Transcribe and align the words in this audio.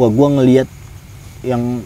wah 0.00 0.08
gue 0.08 0.28
ngelihat 0.40 0.68
yang 1.44 1.84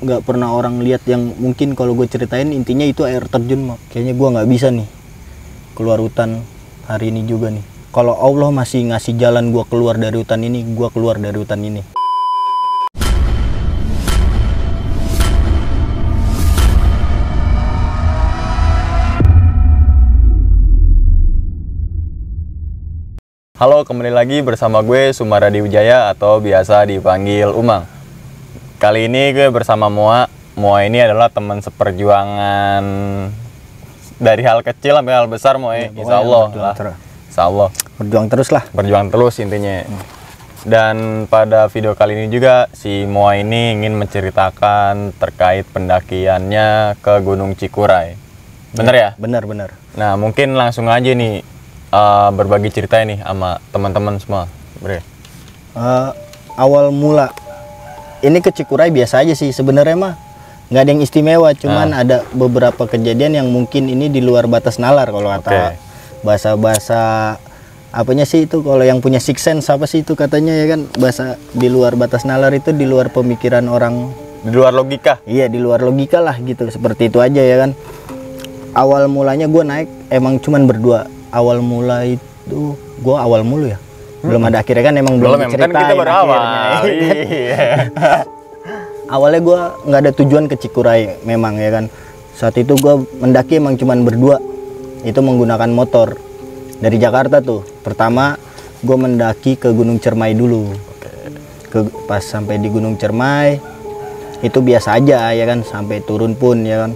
nggak 0.00 0.24
pernah 0.24 0.48
orang 0.56 0.80
lihat 0.80 1.04
yang 1.04 1.36
mungkin 1.36 1.76
kalau 1.76 1.92
gue 1.92 2.08
ceritain 2.08 2.48
intinya 2.56 2.88
itu 2.88 3.04
air 3.04 3.28
terjun 3.28 3.68
mah 3.68 3.78
kayaknya 3.92 4.16
gue 4.16 4.28
nggak 4.32 4.48
bisa 4.48 4.72
nih 4.72 4.88
keluar 5.76 6.00
hutan 6.00 6.40
hari 6.88 7.12
ini 7.12 7.28
juga 7.28 7.52
nih. 7.52 7.62
Kalau 7.90 8.14
Allah 8.16 8.48
masih 8.54 8.88
ngasih 8.88 9.18
jalan 9.18 9.52
gue 9.52 9.64
keluar 9.68 9.98
dari 10.00 10.16
hutan 10.16 10.40
ini 10.40 10.62
gue 10.62 10.88
keluar 10.94 11.20
dari 11.20 11.36
hutan 11.36 11.60
ini 11.60 11.99
Halo, 23.60 23.84
kembali 23.84 24.08
lagi 24.08 24.40
bersama 24.40 24.80
gue 24.80 25.12
Sumaradi 25.12 25.60
Wijaya 25.60 26.08
atau 26.08 26.40
biasa 26.40 26.80
dipanggil 26.88 27.52
Umang. 27.52 27.84
Kali 28.80 29.04
ini 29.04 29.36
gue 29.36 29.52
bersama 29.52 29.92
Moa. 29.92 30.32
Moa 30.56 30.80
ini 30.88 30.96
adalah 30.96 31.28
teman 31.28 31.60
seperjuangan 31.60 32.80
dari 34.16 34.42
hal 34.48 34.64
kecil 34.64 34.96
sampai 34.96 35.12
hal 35.12 35.28
besar 35.28 35.60
Moa. 35.60 35.76
Ya, 35.76 35.92
pokoknya 35.92 36.00
Insya 36.00 36.16
Allah 36.24 36.40
berjuang 36.48 36.64
lah. 36.64 36.74
terus. 36.80 36.96
Insya 37.28 37.42
Allah. 37.44 37.68
berjuang 38.00 38.26
terus 38.32 38.48
lah 38.48 38.64
Berjuang 38.72 39.06
terus 39.12 39.34
intinya. 39.44 39.76
Dan 40.64 41.28
pada 41.28 41.68
video 41.68 41.92
kali 41.92 42.16
ini 42.16 42.32
juga 42.32 42.64
si 42.72 43.04
Moa 43.04 43.36
ini 43.36 43.76
ingin 43.76 43.92
menceritakan 43.92 45.12
terkait 45.20 45.68
pendakiannya 45.68 46.96
ke 47.04 47.12
Gunung 47.20 47.52
Cikuray. 47.60 48.16
Bener 48.72 48.94
ya? 48.96 49.10
benar-benar 49.20 49.76
Nah, 50.00 50.16
mungkin 50.16 50.56
langsung 50.56 50.88
aja 50.88 51.12
nih 51.12 51.59
eh, 51.90 52.28
berbagi 52.32 52.70
cerita 52.70 52.98
ini 52.98 53.18
sama 53.18 53.58
teman-teman 53.70 54.16
semua. 54.18 54.46
Bre. 54.78 55.02
Eh, 55.76 56.10
awal 56.56 56.90
mula 56.90 57.30
ini 58.20 58.38
ke 58.38 58.50
Cikuray 58.52 58.90
biasa 58.90 59.22
aja 59.22 59.32
sih 59.32 59.48
sebenarnya 59.50 59.96
mah 59.96 60.14
nggak 60.70 60.82
ada 60.86 60.90
yang 60.92 61.02
istimewa 61.02 61.50
cuman 61.56 61.90
ada 61.90 62.22
beberapa 62.30 62.86
kejadian 62.86 63.42
yang 63.42 63.48
mungkin 63.50 63.90
ini 63.90 64.06
di 64.06 64.22
luar 64.22 64.46
batas 64.46 64.78
nalar 64.78 65.10
kalau 65.10 65.26
kata 65.26 65.50
Oke. 65.50 65.70
bahasa-bahasa 66.22 67.00
apanya 67.90 68.22
sih 68.22 68.46
itu 68.46 68.62
kalau 68.62 68.86
yang 68.86 69.02
punya 69.02 69.18
six 69.18 69.42
sense 69.42 69.66
apa 69.66 69.90
sih 69.90 70.06
itu 70.06 70.14
katanya 70.14 70.54
ya 70.54 70.78
kan 70.78 70.86
bahasa 70.94 71.34
di 71.50 71.66
luar 71.66 71.98
batas 71.98 72.22
nalar 72.22 72.54
itu 72.54 72.70
di 72.70 72.86
luar 72.86 73.10
pemikiran 73.10 73.66
orang 73.66 74.14
Di 74.46 74.54
luar 74.54 74.70
logika. 74.70 75.18
iya 75.26 75.50
di 75.50 75.58
luar 75.58 75.82
logika 75.82 76.22
lah 76.22 76.38
gitu 76.38 76.70
seperti 76.70 77.10
itu 77.10 77.18
aja 77.18 77.42
ya 77.42 77.66
kan 77.66 77.74
awal 78.72 79.10
mulanya 79.10 79.50
gue 79.50 79.64
naik 79.66 79.88
emang 80.06 80.38
cuman 80.38 80.70
berdua 80.70 81.10
awal 81.30 81.62
mula 81.62 82.06
itu 82.06 82.74
gue 82.76 83.16
awal 83.16 83.46
mulu 83.46 83.70
ya. 83.70 83.78
Belum 84.20 84.42
ada 84.44 84.60
akhirnya 84.60 84.84
kan 84.84 84.94
emang 85.00 85.16
belum, 85.16 85.32
Belum, 85.32 85.42
yang 85.48 85.52
kan 85.56 85.70
kita 85.72 85.94
baru 85.96 86.12
awal. 86.12 86.42
Iya. 86.84 87.88
awalnya 89.16 89.40
gue 89.40 89.60
nggak 89.88 90.00
ada 90.06 90.12
tujuan 90.12 90.44
ke 90.46 90.54
Cikuray 90.60 91.24
memang 91.24 91.56
ya 91.56 91.70
kan. 91.72 91.84
Saat 92.36 92.60
itu 92.60 92.76
gue 92.76 92.94
mendaki 93.20 93.56
emang 93.56 93.80
cuman 93.80 94.04
berdua. 94.04 94.36
Itu 95.00 95.24
menggunakan 95.24 95.72
motor 95.72 96.20
dari 96.76 97.00
Jakarta 97.00 97.40
tuh. 97.40 97.64
Pertama 97.80 98.36
gue 98.84 98.96
mendaki 98.96 99.56
ke 99.56 99.72
Gunung 99.72 99.96
Cermai 99.96 100.36
dulu. 100.36 100.68
Ke 101.72 101.88
pas 102.04 102.20
sampai 102.20 102.60
di 102.60 102.68
Gunung 102.68 103.00
Cermai 103.00 103.56
itu 104.40 104.56
biasa 104.64 104.96
aja 104.96 105.36
ya 105.36 105.44
kan 105.44 105.60
sampai 105.64 106.04
turun 106.04 106.36
pun 106.36 106.60
ya 106.60 106.84
kan. 106.84 106.92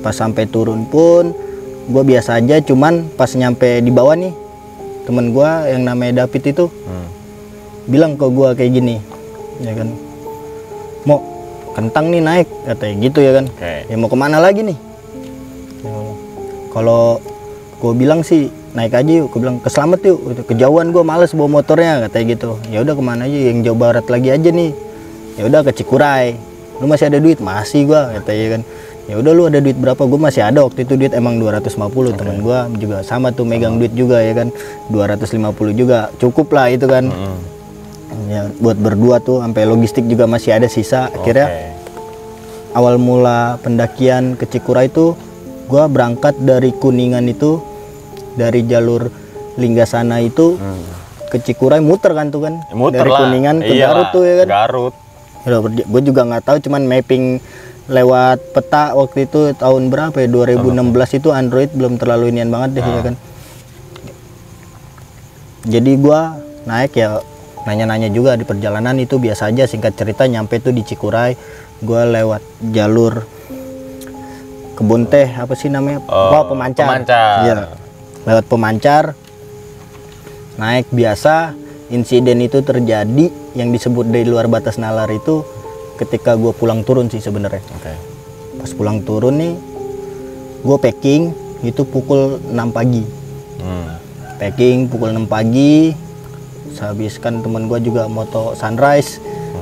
Pas 0.00 0.14
sampai 0.14 0.46
turun 0.46 0.86
pun 0.86 1.49
gue 1.90 2.02
biasa 2.06 2.38
aja 2.38 2.62
cuman 2.62 3.10
pas 3.14 3.30
nyampe 3.34 3.82
di 3.82 3.90
bawah 3.90 4.14
nih 4.14 4.32
temen 5.04 5.34
gue 5.34 5.50
yang 5.68 5.82
namanya 5.82 6.24
David 6.24 6.54
itu 6.54 6.64
Hmm. 6.70 7.08
bilang 7.86 8.14
ke 8.14 8.26
gua 8.30 8.54
kayak 8.54 8.72
gini 8.72 8.96
ya 9.58 9.74
kan 9.74 9.90
mau 11.02 11.18
kentang 11.70 12.10
nih 12.10 12.22
naik 12.22 12.48
katanya 12.66 12.94
gitu 13.02 13.18
ya 13.20 13.32
kan. 13.34 13.44
Oke. 13.46 13.74
ya 13.88 13.94
mau 13.96 14.10
ke 14.10 14.18
mana 14.18 14.36
lagi 14.36 14.60
nih? 14.66 14.78
Ya, 15.80 15.94
kalau 16.70 17.22
gue 17.78 17.92
bilang 17.96 18.20
sih 18.20 18.50
naik 18.74 18.92
aja 18.92 19.12
yuk. 19.22 19.32
Gue 19.32 19.40
bilang 19.46 19.58
keselamat 19.62 20.00
yuk. 20.04 20.18
Gitu. 20.28 20.42
kejauhan 20.50 20.92
gue 20.92 21.02
males 21.02 21.32
bawa 21.32 21.62
motornya 21.62 22.04
katanya 22.04 22.26
gitu. 22.36 22.50
Ya 22.68 22.82
udah 22.84 22.94
ke 22.94 23.02
mana 23.02 23.24
aja 23.24 23.38
yang 23.38 23.62
jauh 23.64 23.78
barat 23.78 24.04
lagi 24.06 24.28
aja 24.28 24.50
nih. 24.50 24.74
Ya 25.38 25.42
udah 25.46 25.60
ke 25.64 25.70
Cikuray. 25.72 26.36
Lu 26.80 26.88
masih 26.88 27.08
ada 27.08 27.18
duit? 27.20 27.38
Masih 27.40 27.86
gua 27.86 28.12
katanya 28.18 28.46
kan 28.58 28.62
ya 29.10 29.18
udah 29.18 29.32
lu 29.32 29.42
ada 29.44 29.58
duit 29.58 29.74
berapa 29.74 29.98
gue 29.98 30.20
masih 30.20 30.42
ada 30.44 30.62
waktu 30.62 30.86
itu 30.86 30.94
duit 30.94 31.10
emang 31.12 31.34
250 31.36 31.66
teman 32.14 32.38
gua 32.38 32.70
juga 32.72 33.02
sama 33.02 33.28
tuh 33.28 33.42
megang 33.42 33.74
duit 33.74 33.90
juga 33.92 34.22
ya 34.22 34.30
kan 34.32 34.54
250 34.86 35.34
juga 35.74 36.14
cukup 36.16 36.46
lah 36.48 36.70
itu 36.70 36.86
kan 36.86 37.10
Hmm. 37.10 37.38
ya 38.26 38.42
buat 38.56 38.74
berdua 38.76 39.18
tuh 39.18 39.38
sampai 39.40 39.62
logistik 39.64 40.06
juga 40.06 40.26
masih 40.26 40.50
ada 40.52 40.66
sisa 40.66 41.06
akhirnya 41.08 41.46
Oke. 41.46 41.66
awal 42.72 42.94
mula 42.96 43.38
pendakian 43.58 44.34
ke 44.34 44.46
Cikuray 44.46 44.86
itu 44.86 45.18
gua 45.66 45.86
berangkat 45.86 46.38
dari 46.38 46.70
Kuningan 46.72 47.26
itu 47.26 47.58
dari 48.32 48.62
jalur 48.62 49.10
Linggasana 49.56 50.18
itu 50.20 50.54
Hmm. 50.54 50.82
ke 51.26 51.38
Cikuray 51.40 51.78
muter 51.80 52.10
kan 52.12 52.30
tuh 52.30 52.42
kan 52.42 52.54
Ya, 52.60 52.74
Muter 52.74 52.98
dari 53.00 53.10
lah. 53.10 53.18
Kuningan 53.20 53.56
ke 53.58 53.72
Iyalah, 53.72 53.86
Garut 53.88 54.06
tuh 54.10 54.22
ya 54.22 54.34
kan 54.36 54.46
Garut. 54.48 54.94
gue 55.64 56.02
juga 56.04 56.20
nggak 56.22 56.42
tahu 56.44 56.56
cuman 56.60 56.82
mapping 56.84 57.40
lewat 57.90 58.54
peta 58.54 58.94
waktu 58.94 59.26
itu 59.26 59.50
tahun 59.58 59.90
berapa 59.90 60.14
ya? 60.14 60.30
2016 60.30 61.18
itu 61.18 61.28
Android 61.34 61.70
belum 61.74 61.98
terlalu 61.98 62.30
inian 62.30 62.48
banget 62.48 62.78
deh 62.78 62.84
ya 62.86 63.02
kan? 63.02 63.14
Jadi 65.66 65.92
gua 65.98 66.38
naik 66.64 66.94
ya 66.94 67.18
nanya-nanya 67.66 68.08
juga 68.08 68.38
di 68.38 68.46
perjalanan 68.46 68.96
itu 68.96 69.20
biasa 69.20 69.50
aja 69.52 69.66
singkat 69.66 69.92
cerita 69.98 70.24
nyampe 70.24 70.62
tuh 70.62 70.72
di 70.72 70.86
Cikuray 70.86 71.34
gua 71.82 72.06
lewat 72.06 72.40
jalur 72.72 73.26
kebun 74.78 75.04
teh 75.10 75.28
apa 75.28 75.52
sih 75.58 75.68
namanya? 75.68 76.00
Oh, 76.08 76.32
Wah, 76.32 76.44
pemancar. 76.46 76.86
pemancar. 76.88 77.36
Iya. 77.44 77.54
lewat 78.20 78.44
pemancar 78.48 79.04
naik 80.56 80.88
biasa 80.92 81.56
insiden 81.90 82.40
itu 82.44 82.60
terjadi 82.60 83.32
yang 83.56 83.72
disebut 83.72 84.08
dari 84.08 84.28
luar 84.28 84.46
batas 84.46 84.76
nalar 84.78 85.08
itu 85.10 85.42
ketika 86.00 86.32
gue 86.32 86.48
pulang 86.56 86.80
turun 86.80 87.12
sih 87.12 87.20
sebenarnya. 87.20 87.60
Oke. 87.76 87.92
pas 88.60 88.68
pulang 88.76 89.00
turun 89.00 89.40
nih 89.40 89.52
gue 90.60 90.76
packing 90.76 91.32
itu 91.64 91.84
pukul 91.84 92.40
6 92.48 92.76
pagi. 92.76 93.04
Hmm. 93.60 94.00
packing 94.40 94.88
pukul 94.88 95.12
6 95.12 95.28
pagi 95.28 95.92
sehabiskan 96.72 97.44
temen 97.44 97.68
gue 97.68 97.78
juga 97.84 98.08
moto 98.08 98.56
sunrise. 98.56 99.20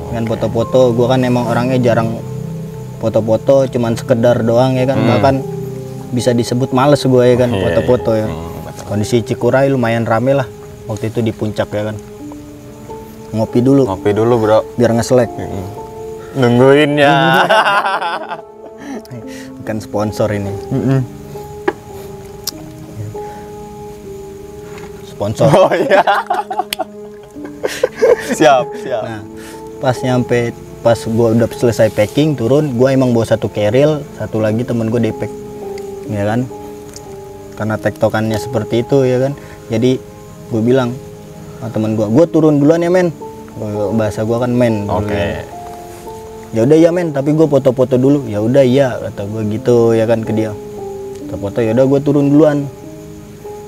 Dengan 0.09 0.25
foto-foto 0.25 0.95
gue 0.95 1.05
kan 1.05 1.21
emang 1.21 1.45
orangnya 1.45 1.77
jarang 1.77 2.17
foto-foto 2.97 3.69
cuman 3.69 3.93
sekedar 3.99 4.39
doang 4.43 4.79
ya 4.79 4.87
kan. 4.87 4.99
Bahkan 4.99 5.35
bisa 6.15 6.31
disebut 6.31 6.71
males 6.71 7.03
gue 7.03 7.23
ya 7.23 7.35
kan 7.35 7.51
foto-foto 7.51 8.11
ya. 8.15 8.27
Kondisi 8.87 9.21
Cikuray 9.21 9.69
lumayan 9.69 10.07
rame 10.07 10.33
lah 10.33 10.47
waktu 10.89 11.13
itu 11.13 11.19
di 11.23 11.31
puncak 11.31 11.69
ya 11.71 11.93
kan. 11.93 11.95
Ngopi 13.29 13.59
dulu. 13.61 13.85
Ngopi 13.85 14.11
dulu, 14.11 14.33
Bro. 14.41 14.59
biar 14.75 14.91
ngeselek 14.97 15.29
Nungguin 16.37 16.99
ya. 16.99 17.15
bukan 19.59 19.77
sponsor 19.85 20.29
ini 20.33 20.49
sponsor 25.19 25.51
oh 25.51 25.73
iya. 25.75 25.99
siap, 28.31 28.65
siap. 28.79 29.03
Nah, 29.03 29.21
pas 29.83 29.99
nyampe 29.99 30.55
pas 30.79 30.95
gua 31.11 31.35
udah 31.35 31.51
selesai 31.51 31.91
packing 31.91 32.39
turun, 32.39 32.71
gua 32.79 32.95
emang 32.95 33.11
bawa 33.11 33.27
satu 33.27 33.51
keril, 33.51 33.99
satu 34.15 34.39
lagi 34.39 34.63
temen 34.63 34.87
gua 34.87 35.03
depek, 35.03 35.27
ya 36.07 36.23
kan? 36.23 36.47
Karena 37.59 37.75
tektokannya 37.75 38.39
seperti 38.39 38.87
itu 38.87 39.03
ya 39.03 39.27
kan. 39.27 39.35
Jadi 39.67 39.99
gue 40.49 40.61
bilang 40.63 40.95
sama 41.59 41.67
temen 41.75 41.99
gua, 41.99 42.07
gua 42.07 42.23
turun 42.23 42.55
duluan 42.55 42.79
ya 42.79 42.87
men. 42.87 43.11
Bahasa 43.99 44.23
gua 44.23 44.47
kan 44.47 44.55
men. 44.55 44.87
Oke. 44.87 45.11
ya. 45.11 45.58
Ya 46.49 46.65
udah 46.65 46.77
ya 46.77 46.89
men, 46.89 47.13
tapi 47.13 47.37
gua 47.37 47.45
foto-foto 47.45 47.95
dulu. 48.01 48.25
Ya 48.25 48.41
udah 48.41 48.65
iya 48.65 48.97
kata 48.97 49.29
gua 49.29 49.45
gitu 49.45 49.93
ya 49.93 50.09
kan 50.09 50.25
ke 50.25 50.33
dia. 50.33 50.51
Foto-foto 51.29 51.61
ya 51.61 51.77
udah 51.77 51.85
gua 51.85 51.99
turun 52.01 52.33
duluan. 52.33 52.65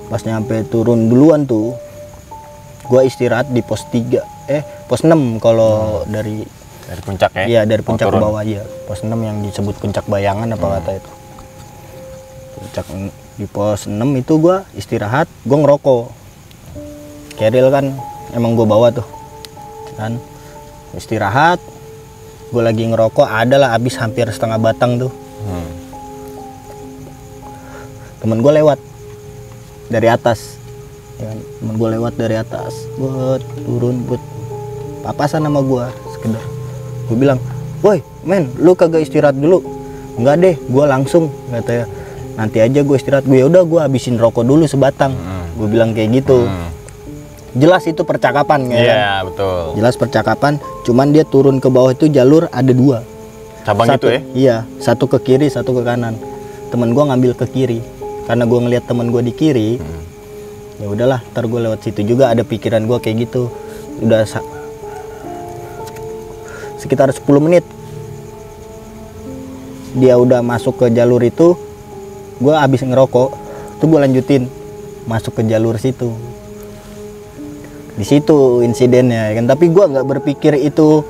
Pas 0.10 0.26
nyampe 0.26 0.66
turun 0.68 1.08
duluan 1.08 1.46
tuh, 1.46 1.78
gua 2.90 3.08
istirahat 3.08 3.48
di 3.54 3.64
pos 3.64 3.88
3 3.88 4.20
eh 4.52 4.66
pos 4.92 5.08
6 5.08 5.40
kalau 5.40 6.04
dari 6.10 6.44
Dari 6.92 7.02
puncak 7.08 7.32
ya. 7.32 7.46
iya 7.48 7.62
dari 7.64 7.80
puncak 7.80 8.12
ke 8.12 8.20
bawah 8.20 8.44
aja 8.44 8.68
pos 8.84 9.00
6 9.00 9.16
yang 9.16 9.40
disebut 9.40 9.80
puncak 9.80 10.04
bayangan 10.12 10.52
apa 10.52 10.82
kata 10.82 10.92
itu. 11.00 11.12
Puncak 12.60 12.86
di 13.40 13.48
pos 13.48 13.88
6 13.88 13.96
itu 14.20 14.34
gua 14.36 14.68
istirahat 14.76 15.32
gua 15.48 15.58
ngerokok. 15.64 16.04
Keril 17.40 17.72
kan 17.72 17.96
emang 18.36 18.60
gua 18.60 18.68
bawa 18.68 18.88
tuh 18.92 19.08
kan. 19.96 20.20
Istirahat 20.92 21.64
gua 22.52 22.68
lagi 22.68 22.84
ngerokok 22.84 23.28
adalah 23.28 23.72
habis 23.74 23.96
hampir 23.96 24.28
setengah 24.28 24.60
batang 24.60 25.00
tuh. 25.00 25.12
Hmm. 25.48 25.70
temen 28.22 28.38
gue 28.38 28.54
lewat 28.62 28.78
dari 29.90 30.06
atas. 30.06 30.62
Ya 31.18 31.34
kan? 31.34 31.40
temen 31.42 31.74
gue 31.82 31.90
lewat 31.98 32.14
dari 32.22 32.36
atas. 32.38 32.86
Buat 33.02 33.42
turun 33.66 34.06
buat 34.06 34.22
papasan 35.02 35.42
sama 35.42 35.66
gue 35.66 35.86
sekedar. 36.14 36.44
Gue 37.10 37.18
bilang 37.18 37.42
woi 37.82 38.06
men 38.22 38.46
lu 38.62 38.78
kagak 38.78 39.02
istirahat 39.02 39.34
dulu. 39.34 39.66
Enggak 40.22 40.36
deh 40.38 40.56
gue 40.56 40.84
langsung 40.86 41.34
katanya 41.50 41.90
nanti 42.38 42.58
aja 42.62 42.80
gue 42.86 42.96
istirahat. 42.96 43.26
Gue 43.26 43.42
udah 43.42 43.66
gue 43.66 43.80
habisin 43.82 44.22
rokok 44.22 44.46
dulu 44.46 44.70
sebatang. 44.70 45.18
Gue 45.58 45.68
bilang 45.68 45.98
kayak 45.98 46.22
gitu. 46.22 46.46
Hmm. 46.46 46.71
Jelas 47.54 47.84
itu 47.84 48.02
percakapan 48.02 48.64
ya 48.66 48.78
Iya, 48.78 48.94
kan? 48.94 49.22
betul. 49.28 49.60
jelas 49.76 49.96
percakapan 49.96 50.54
cuman 50.82 51.08
dia 51.10 51.24
turun 51.24 51.58
ke 51.58 51.68
bawah 51.68 51.92
itu 51.92 52.08
jalur 52.08 52.48
ada 52.50 52.72
dua 52.72 53.04
Cabang 53.62 53.86
satu, 53.88 53.98
itu 54.00 54.08
ya. 54.10 54.22
iya 54.34 54.56
satu 54.78 55.06
ke 55.06 55.18
kiri 55.22 55.46
satu 55.46 55.72
ke 55.72 55.82
kanan 55.82 56.16
temen 56.68 56.92
gua 56.92 57.10
ngambil 57.10 57.36
ke 57.36 57.46
kiri 57.46 57.80
karena 58.24 58.44
gua 58.44 58.60
ngelihat 58.62 58.86
temen 58.86 59.08
gua 59.08 59.20
di 59.20 59.32
kiri 59.32 59.78
Hmm. 59.78 60.04
ya 60.78 60.88
udahlah 60.88 61.20
ntar 61.28 61.46
gue 61.46 61.60
lewat 61.60 61.80
situ 61.82 62.02
juga 62.04 62.28
ada 62.28 62.42
pikiran 62.42 62.82
gua 62.84 62.98
kayak 62.98 63.28
gitu 63.28 63.52
udah 64.00 64.26
sekitar 66.76 67.12
10 67.12 67.22
menit 67.38 67.62
dia 69.94 70.16
udah 70.16 70.40
masuk 70.42 70.80
ke 70.80 70.90
jalur 70.90 71.20
itu 71.20 71.54
gua 72.40 72.64
habis 72.64 72.82
ngerokok 72.82 73.30
tuh 73.78 73.86
gua 73.86 74.08
lanjutin 74.08 74.48
masuk 75.04 75.36
ke 75.36 75.46
jalur 75.46 75.76
situ 75.76 76.10
di 77.92 78.06
situ 78.08 78.64
insidennya 78.64 79.32
ya 79.32 79.42
kan? 79.42 79.46
Tapi 79.52 79.68
gua 79.68 79.92
nggak 79.92 80.08
berpikir 80.08 80.56
itu 80.56 81.04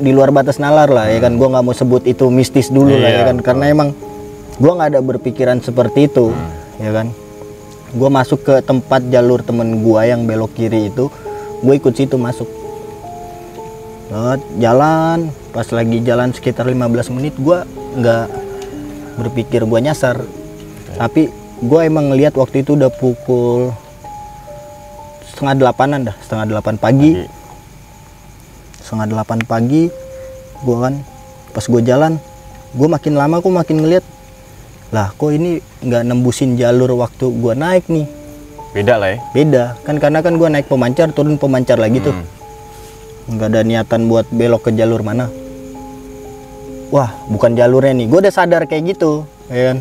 di 0.00 0.16
luar 0.16 0.32
batas 0.32 0.56
nalar 0.56 0.88
lah 0.88 1.08
ya 1.08 1.20
kan? 1.20 1.36
Gua 1.36 1.52
nggak 1.52 1.64
mau 1.64 1.76
sebut 1.76 2.04
itu 2.04 2.28
mistis 2.28 2.68
dulu 2.68 2.92
lah 2.96 3.10
ya 3.10 3.20
Iya, 3.24 3.28
kan? 3.32 3.36
karena 3.40 3.64
emang 3.72 3.88
gua 4.60 4.72
nggak 4.76 4.88
ada 4.96 5.00
berpikiran 5.00 5.58
seperti 5.60 6.08
itu 6.08 6.32
ya 6.76 6.92
kan? 6.92 7.12
Gua 7.96 8.08
masuk 8.08 8.46
ke 8.46 8.54
tempat 8.62 9.02
jalur 9.08 9.42
temen 9.42 9.82
gua 9.82 10.06
yang 10.06 10.28
belok 10.28 10.54
kiri 10.54 10.88
itu 10.92 11.10
gue 11.60 11.74
ikut 11.76 11.92
situ 11.92 12.16
masuk. 12.16 12.48
Jalan 14.56 15.28
pas 15.52 15.66
lagi 15.70 16.00
jalan 16.00 16.32
sekitar 16.32 16.64
15 16.64 17.14
menit 17.14 17.34
gua 17.36 17.68
nggak 17.94 18.26
berpikir 19.20 19.62
gua 19.68 19.84
nyasar. 19.84 20.24
Tapi 20.96 21.28
gua 21.60 21.84
emang 21.84 22.08
ngelihat 22.10 22.32
waktu 22.34 22.64
itu 22.64 22.74
udah 22.74 22.88
pukul 22.88 23.70
setengah 25.40 25.56
delapanan 25.56 26.04
dah 26.04 26.12
setengah 26.20 26.46
delapan 26.52 26.76
pagi. 26.76 27.16
Pagi. 27.16 27.38
setengah 28.84 29.06
delapan 29.08 29.40
pagi 29.40 29.88
gua 30.60 30.76
kan 30.84 30.94
pas 31.56 31.64
gue 31.64 31.80
jalan 31.80 32.20
gue 32.76 32.88
makin 32.92 33.16
lama 33.16 33.40
kok 33.40 33.48
makin 33.48 33.80
ngeliat 33.80 34.04
lah 34.92 35.16
kok 35.16 35.32
ini 35.32 35.64
nggak 35.80 36.02
nembusin 36.04 36.60
jalur 36.60 36.92
waktu 36.98 37.30
gua 37.40 37.56
naik 37.56 37.88
nih? 37.88 38.04
Beda 38.76 39.00
lah 39.00 39.16
ya. 39.16 39.18
beda. 39.32 39.64
Kan 39.86 39.96
karena 40.02 40.18
kan 40.20 40.34
gua 40.36 40.50
naik 40.50 40.66
pemancar 40.66 41.08
turun 41.14 41.38
pemancar 41.40 41.80
lagi 41.80 42.04
tuh. 42.04 42.12
Hmm. 42.12 42.28
nggak 43.30 43.48
ada 43.54 43.60
niatan 43.62 44.10
buat 44.10 44.26
belok 44.34 44.68
ke 44.68 44.70
jalur 44.74 45.00
mana. 45.06 45.30
Wah 46.90 47.14
bukan 47.30 47.54
jalurnya 47.54 47.94
nih. 47.96 48.06
Gue 48.10 48.18
udah 48.18 48.34
sadar 48.34 48.66
kayak 48.66 48.98
gitu 48.98 49.24
ya 49.46 49.72
kan? 49.72 49.78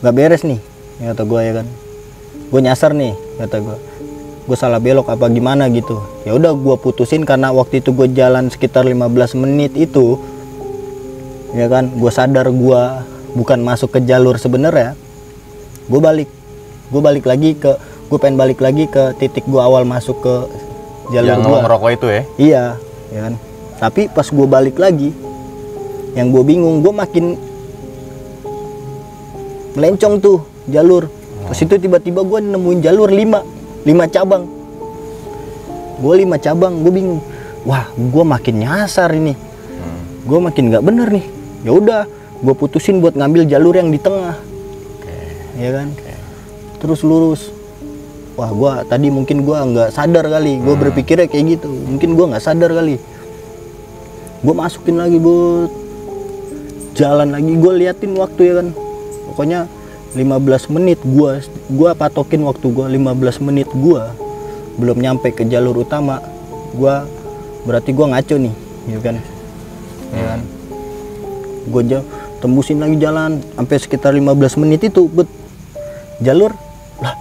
Nggak 0.00 0.14
beres 0.14 0.42
nih 0.46 0.62
kata 1.02 1.22
gue 1.26 1.40
ya 1.42 1.52
kan? 1.58 1.66
Gue 2.54 2.60
nyasar 2.62 2.94
nih 2.94 3.12
kata 3.42 3.56
gue 3.60 3.76
gue 4.44 4.56
salah 4.60 4.76
belok 4.76 5.08
apa 5.08 5.26
gimana 5.32 5.72
gitu. 5.72 6.04
Ya 6.28 6.36
udah 6.36 6.52
gue 6.52 6.76
putusin 6.76 7.24
karena 7.24 7.48
waktu 7.48 7.80
itu 7.80 7.96
gue 7.96 8.12
jalan 8.12 8.52
sekitar 8.52 8.84
15 8.84 9.40
menit 9.40 9.72
itu 9.72 10.20
ya 11.56 11.66
kan? 11.72 11.88
Gue 11.96 12.12
sadar 12.12 12.52
gue 12.52 12.82
bukan 13.32 13.58
masuk 13.64 13.96
ke 13.96 14.00
jalur 14.04 14.36
sebenarnya. 14.36 14.92
Gue 15.88 16.00
balik. 16.00 16.28
Gue 16.92 17.00
balik 17.00 17.24
lagi 17.24 17.56
ke 17.56 17.72
gue 18.12 18.18
pengen 18.20 18.36
balik 18.36 18.60
lagi 18.60 18.84
ke 18.84 19.16
titik 19.16 19.48
gue 19.48 19.58
awal 19.58 19.88
masuk 19.88 20.20
ke 20.20 20.34
jalur 21.08 21.40
Yang 21.40 21.64
ngerokok 21.64 21.90
itu 21.96 22.06
ya. 22.06 22.22
Iya, 22.36 22.64
ya 23.12 23.20
kan. 23.28 23.34
Tapi 23.80 24.02
pas 24.12 24.28
gue 24.28 24.46
balik 24.46 24.76
lagi, 24.78 25.10
yang 26.14 26.30
gue 26.30 26.42
bingung, 26.46 26.80
gue 26.80 26.94
makin 26.94 27.36
melencong 29.74 30.22
tuh 30.22 30.38
jalur. 30.70 31.10
Pas 31.44 31.58
itu 31.58 31.74
tiba-tiba 31.76 32.24
gue 32.24 32.38
nemuin 32.40 32.80
jalur 32.80 33.10
5 33.12 33.53
5 33.84 34.14
cabang. 34.14 34.44
Gue 36.00 36.14
5 36.24 36.36
cabang, 36.40 36.74
gue 36.82 36.92
bingung. 36.92 37.20
Wah, 37.64 37.88
gue 37.96 38.24
makin 38.24 38.54
nyasar 38.60 39.12
ini. 39.12 39.36
Gue 40.24 40.38
makin 40.40 40.72
nggak 40.72 40.84
bener 40.84 41.08
nih. 41.12 41.26
Ya 41.64 41.72
udah, 41.72 42.02
gue 42.40 42.54
putusin 42.56 43.00
buat 43.00 43.16
ngambil 43.16 43.48
jalur 43.48 43.76
yang 43.76 43.92
di 43.92 44.00
tengah. 44.00 44.36
Ya 45.54 45.70
kan? 45.70 45.88
Terus 46.82 47.00
lurus. 47.06 47.54
Wah, 48.34 48.50
gua 48.50 48.82
tadi 48.82 49.14
mungkin 49.14 49.46
gua 49.46 49.62
nggak 49.62 49.94
sadar 49.94 50.26
kali. 50.26 50.58
Gue 50.58 50.74
berpikirnya 50.74 51.30
kayak 51.30 51.44
gitu. 51.58 51.70
Mungkin 51.70 52.18
gua 52.18 52.34
nggak 52.34 52.42
sadar 52.42 52.74
kali. 52.74 52.98
Gue 54.42 54.54
masukin 54.54 54.98
lagi 54.98 55.16
buat 55.22 55.70
jalan 56.98 57.30
lagi. 57.30 57.54
Gue 57.54 57.72
liatin 57.78 58.12
waktu 58.18 58.40
ya 58.42 58.54
kan. 58.58 58.68
Pokoknya 59.30 59.70
15 60.14 60.74
menit 60.74 60.98
gua 61.02 61.42
gua 61.68 61.90
patokin 61.98 62.46
waktu 62.46 62.66
gua 62.70 62.86
15 62.86 63.44
menit 63.44 63.68
gua 63.74 64.14
belum 64.78 64.98
nyampe 64.98 65.30
ke 65.34 65.46
jalur 65.46 65.82
utama. 65.82 66.22
Gua 66.74 67.06
berarti 67.62 67.94
gua 67.94 68.14
ngaco 68.14 68.34
nih, 68.38 68.54
ya 68.90 68.98
kan? 68.98 69.16
Ya 70.14 70.24
kan? 70.34 70.40
Gue 71.64 71.82
jauh 71.86 72.04
tembusin 72.44 72.76
lagi 72.76 73.00
jalan 73.00 73.40
sampai 73.56 73.76
sekitar 73.80 74.12
15 74.12 74.60
menit 74.60 74.84
itu 74.84 75.08
bet 75.08 75.24
jalur 76.20 76.52
lah 77.00 77.16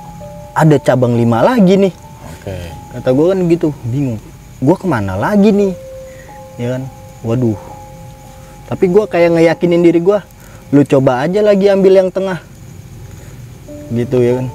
ada 0.51 0.75
cabang 0.75 1.16
lima 1.16 1.39
lagi 1.39 1.80
nih 1.80 1.96
Oke. 2.28 2.56
kata 2.92 3.10
gue 3.16 3.25
kan 3.31 3.39
gitu 3.48 3.72
bingung 3.88 4.19
gue 4.60 4.75
ke 4.75 4.84
mana 4.84 5.16
lagi 5.16 5.56
nih 5.56 5.72
ya 6.60 6.75
kan 6.75 6.84
waduh 7.24 7.56
tapi 8.68 8.92
gue 8.92 9.04
kayak 9.07 9.39
ngeyakinin 9.39 9.80
diri 9.80 10.04
gue 10.04 10.19
lu 10.75 10.84
coba 10.84 11.24
aja 11.24 11.39
lagi 11.39 11.72
ambil 11.72 12.04
yang 12.04 12.12
tengah 12.12 12.44
gitu 13.92 14.18
ya 14.24 14.40
kan. 14.40 14.48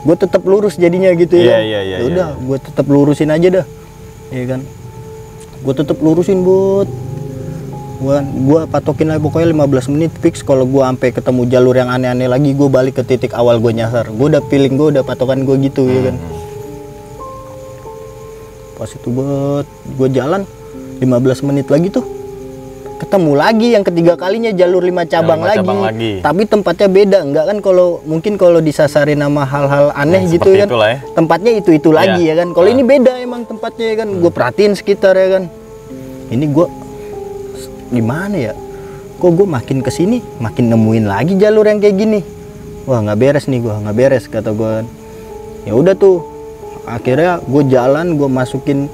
Gue 0.00 0.16
tetap 0.16 0.42
lurus 0.46 0.78
jadinya 0.78 1.10
gitu 1.12 1.34
ya 1.36 1.58
kan? 1.58 1.62
iya, 1.66 1.80
iya, 1.82 1.96
Ya 2.00 2.04
udah 2.06 2.28
iya. 2.36 2.44
gue 2.46 2.58
tetap 2.60 2.86
lurusin 2.86 3.30
aja 3.32 3.48
dah. 3.62 3.66
Ya 4.30 4.44
kan. 4.46 4.60
Gue 5.60 5.74
tetap 5.76 5.98
lurusin 6.00 6.44
buat 6.44 6.88
gua 8.00 8.24
gua 8.24 8.60
patokin 8.64 9.12
lagi 9.12 9.20
pokoknya 9.20 9.52
15 9.52 9.92
menit 9.92 10.08
fix 10.24 10.40
kalau 10.40 10.64
gua 10.64 10.88
sampai 10.88 11.12
ketemu 11.12 11.44
jalur 11.52 11.76
yang 11.76 11.92
aneh-aneh 11.92 12.32
lagi 12.32 12.56
gue 12.56 12.64
balik 12.72 12.96
ke 12.96 13.04
titik 13.04 13.36
awal 13.36 13.60
gue 13.60 13.76
nyasar. 13.76 14.08
Gue 14.08 14.32
udah 14.32 14.40
feeling 14.48 14.80
gue 14.80 14.88
udah 14.96 15.04
patokan 15.04 15.44
gue 15.44 15.56
gitu 15.68 15.84
ya 15.84 16.08
kan. 16.08 16.16
Pas 18.80 18.88
itu 18.88 19.08
buat 19.12 19.68
gue 19.68 20.08
jalan 20.16 20.48
15 21.04 21.48
menit 21.52 21.68
lagi 21.68 21.92
tuh 21.92 22.19
ketemu 23.00 23.32
lagi 23.32 23.68
yang 23.72 23.80
ketiga 23.80 24.12
kalinya 24.14 24.52
jalur 24.52 24.78
lima 24.80 25.02
cabang, 25.02 25.40
lima 25.40 25.48
lagi. 25.48 25.58
cabang 25.58 25.80
lagi. 25.80 26.12
tapi 26.20 26.42
tempatnya 26.44 26.88
beda 26.88 27.18
enggak 27.22 27.44
kan 27.46 27.58
kalau 27.58 27.88
mungkin 28.04 28.36
kalau 28.36 28.60
disasarin 28.60 29.18
sama 29.18 29.42
hal-hal 29.42 29.88
aneh 29.92 30.22
Ya, 30.22 30.30
gitu 30.30 30.52
seperti 30.52 30.60
kan 30.60 30.68
ya. 30.68 30.96
tempatnya 31.14 31.52
itu 31.54 31.70
itu 31.72 31.90
lagi 31.90 32.22
Iya. 32.22 32.30
ya 32.30 32.44
kan 32.44 32.48
kalau 32.52 32.68
ini 32.68 32.82
beda 32.82 33.12
emang 33.18 33.42
tempatnya 33.42 33.86
ya 33.86 33.96
kan 33.98 34.08
gue 34.12 34.30
perhatiin 34.30 34.72
sekitar 34.74 35.14
ya 35.14 35.28
kan 35.32 35.44
ini 36.28 36.44
gue 36.46 36.66
gimana 37.90 38.36
ya 38.36 38.52
kok 39.16 39.30
gue 39.30 39.46
makin 39.48 39.80
ke 39.80 39.90
sini 39.90 40.20
makin 40.38 40.68
nemuin 40.68 41.04
lagi 41.04 41.34
jalur 41.34 41.64
yang 41.64 41.78
kayak 41.78 41.96
gini 41.96 42.20
wah 42.82 43.00
nggak 43.00 43.18
beres 43.18 43.44
nih 43.46 43.58
gue 43.58 43.74
nggak 43.74 43.96
beres 43.96 44.24
kata 44.26 44.50
gue 44.50 44.70
kan. 44.76 44.86
ya 45.62 45.72
udah 45.72 45.94
tuh 45.94 46.20
akhirnya 46.84 47.40
gue 47.40 47.62
jalan 47.66 48.14
gue 48.14 48.28
masukin 48.28 48.88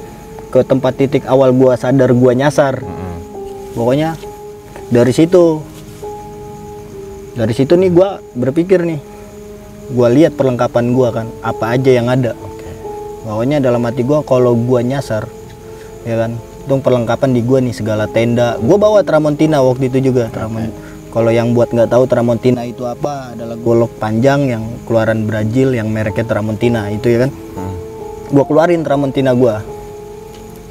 ke 0.47 0.63
tempat 0.63 0.95
titik 0.95 1.23
awal 1.25 1.51
gue 1.51 1.73
sadar 1.75 2.09
gue 2.09 2.33
nyasar 2.33 2.79
Mm-mm. 2.79 3.06
Pokoknya 3.77 4.17
dari 4.89 5.13
situ. 5.13 5.61
Dari 7.37 7.53
situ 7.53 7.77
nih 7.77 7.93
gue 7.93 8.09
berpikir 8.33 8.81
nih. 8.81 8.97
Gue 9.93 10.09
lihat 10.17 10.35
perlengkapan 10.41 10.97
gue 10.97 11.09
kan 11.13 11.27
apa 11.45 11.77
aja 11.77 11.91
yang 11.93 12.09
ada. 12.09 12.33
Oke. 12.33 12.65
pokoknya 13.29 13.61
dalam 13.61 13.85
hati 13.85 14.03
gue 14.03 14.19
kalau 14.25 14.57
gue 14.57 14.81
nyasar 14.81 15.29
ya 16.07 16.15
kan 16.15 16.39
dong 16.67 16.81
perlengkapan 16.81 17.37
di 17.37 17.45
gue 17.45 17.61
nih 17.61 17.77
segala 17.77 18.09
tenda. 18.09 18.57
Gue 18.57 18.81
bawa 18.81 19.05
Tramontina 19.05 19.61
waktu 19.61 19.93
itu 19.93 20.11
juga. 20.11 20.33
Tramon 20.33 20.73
kalau 21.17 21.33
yang 21.33 21.57
buat 21.57 21.73
nggak 21.73 21.89
tahu 21.89 22.05
Tramontina 22.05 22.61
itu 22.69 22.85
apa 22.85 23.33
adalah 23.33 23.57
golok 23.57 23.97
panjang 23.97 24.53
yang 24.53 24.65
keluaran 24.85 25.25
Brazil 25.25 25.73
yang 25.73 25.89
mereknya 25.89 26.29
Tramontina 26.29 26.93
itu 26.93 27.09
ya 27.09 27.19
kan? 27.25 27.31
Hmm. 27.57 27.77
gue 28.27 28.45
keluarin 28.45 28.85
Tramontina 28.85 29.33
gue 29.33 29.76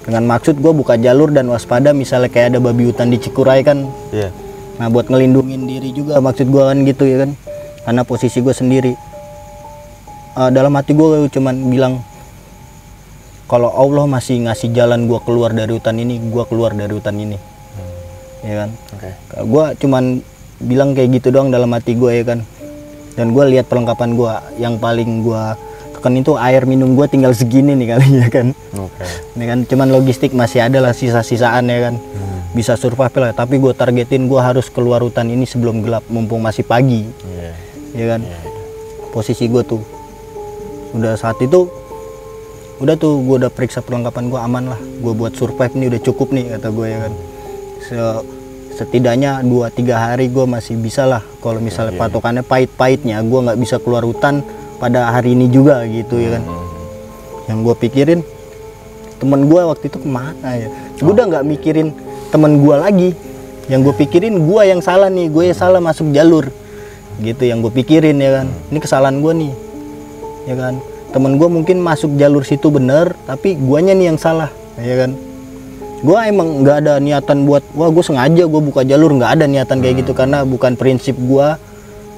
dengan 0.05 0.23
maksud 0.29 0.61
gue 0.61 0.69
buka 0.69 1.01
jalur 1.01 1.33
dan 1.33 1.49
waspada 1.49 1.89
misalnya 1.89 2.29
kayak 2.29 2.53
ada 2.53 2.59
babi 2.61 2.93
hutan 2.93 3.09
di 3.09 3.17
Cikuray 3.17 3.65
kan. 3.65 3.89
Iya. 4.13 4.29
nah 4.75 4.91
buat 4.91 5.07
ngelindungin 5.07 5.71
diri 5.71 5.95
juga 5.95 6.19
maksud 6.19 6.51
gue 6.51 6.63
kan 6.63 6.77
gitu 6.85 7.03
ya 7.09 7.25
kan. 7.25 7.31
Karena 7.85 8.01
posisi 8.05 8.37
gue 8.45 8.53
sendiri. 8.53 8.93
Eh, 10.37 10.49
dalam 10.53 10.77
hati 10.77 10.93
gue 10.93 11.25
cuman 11.33 11.55
bilang 11.73 11.93
kalau 13.49 13.73
Allah 13.73 14.05
masih 14.05 14.45
ngasih 14.45 14.73
jalan 14.77 15.09
gue 15.09 15.19
keluar 15.25 15.53
dari 15.53 15.73
hutan 15.73 15.97
ini 15.97 16.21
gue 16.21 16.43
keluar 16.45 16.77
dari 16.77 16.93
hutan 16.93 17.17
ini. 17.17 17.37
Ya 18.45 18.61
kan? 18.61 18.69
Oke. 18.93 19.09
gue 19.41 19.65
cuman 19.81 20.21
bilang 20.61 20.93
kayak 20.93 21.17
gitu 21.17 21.33
doang 21.33 21.49
dalam 21.49 21.73
hati 21.73 21.97
gue 21.97 22.11
ya 22.13 22.23
kan. 22.29 22.45
Dan 23.17 23.33
gue 23.33 23.43
lihat 23.57 23.65
perlengkapan 23.71 24.13
gue 24.13 24.33
yang 24.61 24.77
paling 24.77 25.25
gue 25.25 25.43
patokan 26.05 26.21
itu 26.21 26.37
air 26.37 26.69
minum 26.69 26.93
gue 26.93 27.09
tinggal 27.09 27.33
segini 27.33 27.73
nih 27.73 27.97
kali 27.97 28.07
ya 28.21 28.27
kan. 28.37 28.53
Oke. 28.77 29.05
ini 29.33 29.45
kan 29.49 29.59
cuman 29.65 29.89
logistik 29.89 30.37
masih 30.37 30.61
ada 30.61 30.77
lah 30.77 30.93
sisa-sisaan 30.93 31.65
ya 31.65 31.89
kan. 31.89 31.95
Bisa 32.53 32.77
survive 32.77 33.09
lah 33.17 33.33
tapi 33.33 33.57
gue 33.57 33.73
targetin 33.73 34.29
gue 34.29 34.37
harus 34.37 34.69
keluar 34.69 35.01
hutan 35.01 35.25
ini 35.25 35.43
sebelum 35.43 35.81
gelap 35.81 36.05
mumpung 36.05 36.45
masih 36.45 36.61
pagi. 36.61 37.09
Iya. 37.25 37.51
ya 37.97 38.05
kan? 38.13 38.21
Posisi 39.09 39.49
gue 39.49 39.65
tuh 39.65 39.81
udah 40.93 41.17
saat 41.17 41.41
itu 41.41 41.65
udah 42.77 42.93
tuh 42.93 43.25
gue 43.25 43.35
udah 43.41 43.49
periksa 43.49 43.81
perlengkapan 43.81 44.29
gue 44.29 44.37
aman 44.37 44.63
lah. 44.69 44.79
Gue 45.01 45.17
buat 45.17 45.33
survive 45.33 45.73
nih 45.73 45.89
udah 45.89 46.01
cukup 46.05 46.29
nih 46.29 46.53
kata 46.53 46.69
gue 46.69 46.85
ya 46.85 46.99
kan. 47.01 47.13
Se- 47.81 48.23
setidaknya 48.75 49.41
2-3 49.41 49.73
hari 49.89 50.29
gue 50.29 50.45
masih 50.45 50.77
bisa 50.77 51.09
lah. 51.09 51.25
Kalau 51.41 51.57
misalnya 51.57 51.97
patokannya 51.97 52.45
pahit-pahitnya 52.45 53.25
gue 53.25 53.39
nggak 53.41 53.57
bisa 53.57 53.81
keluar 53.81 54.05
hutan 54.05 54.45
pada 54.85 55.09
hari 55.09 55.33
ini 55.33 55.49
juga 55.49 55.81
gitu 55.89 56.21
ya 56.21 56.37
kan. 56.37 56.43
Yang 57.49 57.57
gue 57.65 57.75
pikirin 57.89 58.19
temen 59.17 59.49
gue 59.49 59.61
waktu 59.65 59.89
itu 59.89 59.97
ke 59.97 60.05
mana 60.05 60.49
ya? 60.53 60.69
Gue 61.01 61.09
udah 61.17 61.25
nggak 61.25 61.45
mikirin 61.49 61.89
temen 62.29 62.61
gue 62.61 62.75
lagi. 62.77 63.09
Yang 63.65 63.89
gue 63.89 63.93
pikirin 64.05 64.45
gue 64.45 64.61
yang 64.61 64.85
salah 64.85 65.09
nih 65.09 65.33
gue 65.33 65.49
yang 65.49 65.57
salah 65.57 65.81
masuk 65.81 66.13
jalur. 66.13 66.53
Gitu 67.17 67.49
yang 67.49 67.65
gue 67.65 67.73
pikirin 67.73 68.21
ya 68.21 68.45
kan. 68.45 68.47
Ini 68.69 68.77
kesalahan 68.77 69.17
gue 69.25 69.33
nih 69.33 69.53
ya 70.53 70.53
kan. 70.53 70.77
Temen 71.09 71.41
gue 71.41 71.49
mungkin 71.49 71.81
masuk 71.81 72.13
jalur 72.21 72.45
situ 72.45 72.69
bener 72.69 73.17
tapi 73.25 73.57
guanya 73.57 73.97
nih 73.97 74.13
yang 74.13 74.21
salah 74.21 74.53
ya 74.77 75.01
kan. 75.01 75.17
Gue 76.05 76.17
emang 76.29 76.61
nggak 76.61 76.77
ada 76.85 76.93
niatan 77.01 77.49
buat 77.49 77.65
wah 77.73 77.89
gue 77.89 78.05
sengaja 78.05 78.45
gue 78.45 78.61
buka 78.61 78.85
jalur. 78.85 79.17
Nggak 79.17 79.41
ada 79.41 79.49
niatan 79.49 79.81
kayak 79.81 80.05
gitu 80.05 80.13
karena 80.13 80.45
bukan 80.45 80.77
prinsip 80.77 81.17
gue 81.17 81.57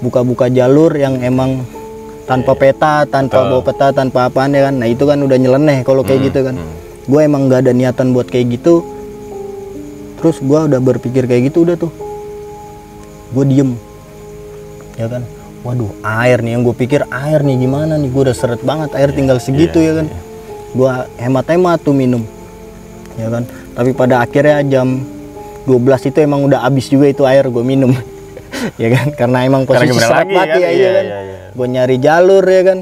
buka-buka 0.04 0.52
jalur 0.52 0.92
yang 1.00 1.24
emang 1.24 1.64
tanpa 2.28 2.52
peta 2.54 3.08
tanpa 3.08 3.48
bawa 3.48 3.64
peta 3.64 3.96
tanpa 3.96 4.28
apaan 4.28 4.52
ya 4.52 4.68
kan. 4.68 4.76
Nah 4.76 4.88
itu 4.92 5.08
kan 5.08 5.18
udah 5.24 5.38
nyeleneh 5.40 5.82
kalau 5.88 6.04
kayak 6.04 6.30
gitu 6.30 6.44
kan. 6.52 6.60
gue 7.08 7.24
emang 7.24 7.48
nggak 7.48 7.64
ada 7.64 7.72
niatan 7.72 8.12
buat 8.12 8.28
kayak 8.28 8.60
gitu. 8.60 8.84
Terus 10.20 10.44
gue 10.44 10.60
udah 10.68 10.80
berpikir 10.84 11.24
kayak 11.24 11.50
gitu 11.50 11.64
udah 11.64 11.80
tuh. 11.80 11.92
Gue 13.32 13.48
diem. 13.48 13.80
Ya 15.00 15.08
kan? 15.08 15.24
Waduh 15.64 15.90
air 16.04 16.44
nih 16.44 16.60
yang 16.60 16.68
gue 16.68 16.76
pikir 16.76 17.08
air 17.08 17.40
nih 17.48 17.64
gimana 17.64 17.96
nih? 17.96 18.12
Gue 18.12 18.28
udah 18.28 18.36
seret 18.36 18.60
banget 18.60 18.92
air 19.00 19.16
tinggal 19.16 19.40
segitu 19.40 19.80
ya 19.80 20.04
kan. 20.04 20.08
gue 20.68 20.94
hemat-hemat 21.24 21.80
tuh 21.80 21.96
minum. 21.96 22.28
Ya 23.16 23.32
kan? 23.32 23.48
Tapi 23.72 23.96
pada 23.96 24.20
akhirnya 24.20 24.62
jam 24.68 25.08
12 25.64 26.12
itu 26.12 26.18
emang 26.24 26.44
udah 26.44 26.64
habis 26.64 26.92
juga 26.92 27.08
itu 27.08 27.24
air 27.24 27.48
gue 27.48 27.64
minum 27.64 27.96
ya 28.82 28.88
kan 28.92 29.08
karena 29.14 29.38
emang 29.44 29.64
posisi 29.64 29.92
lagi 29.94 30.34
banget 30.34 30.48
kan? 30.50 30.60
ya, 30.62 30.70
iya 30.70 30.70
Iya, 30.72 30.90
kan 30.90 31.06
iya, 31.06 31.20
iya. 31.22 31.38
gue 31.54 31.68
nyari 31.68 31.98
jalur 31.98 32.44
ya 32.44 32.62
kan 32.64 32.80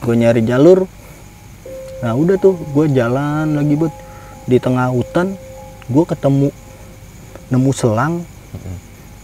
gue 0.00 0.14
nyari 0.16 0.42
jalur 0.42 0.78
nah 2.00 2.12
udah 2.16 2.36
tuh 2.36 2.56
gue 2.56 2.86
jalan 2.90 3.46
lagi 3.54 3.74
buat 3.76 3.94
di 4.44 4.56
tengah 4.56 4.88
hutan 4.88 5.36
gue 5.86 6.04
ketemu 6.06 6.48
nemu 7.48 7.70
selang 7.70 8.24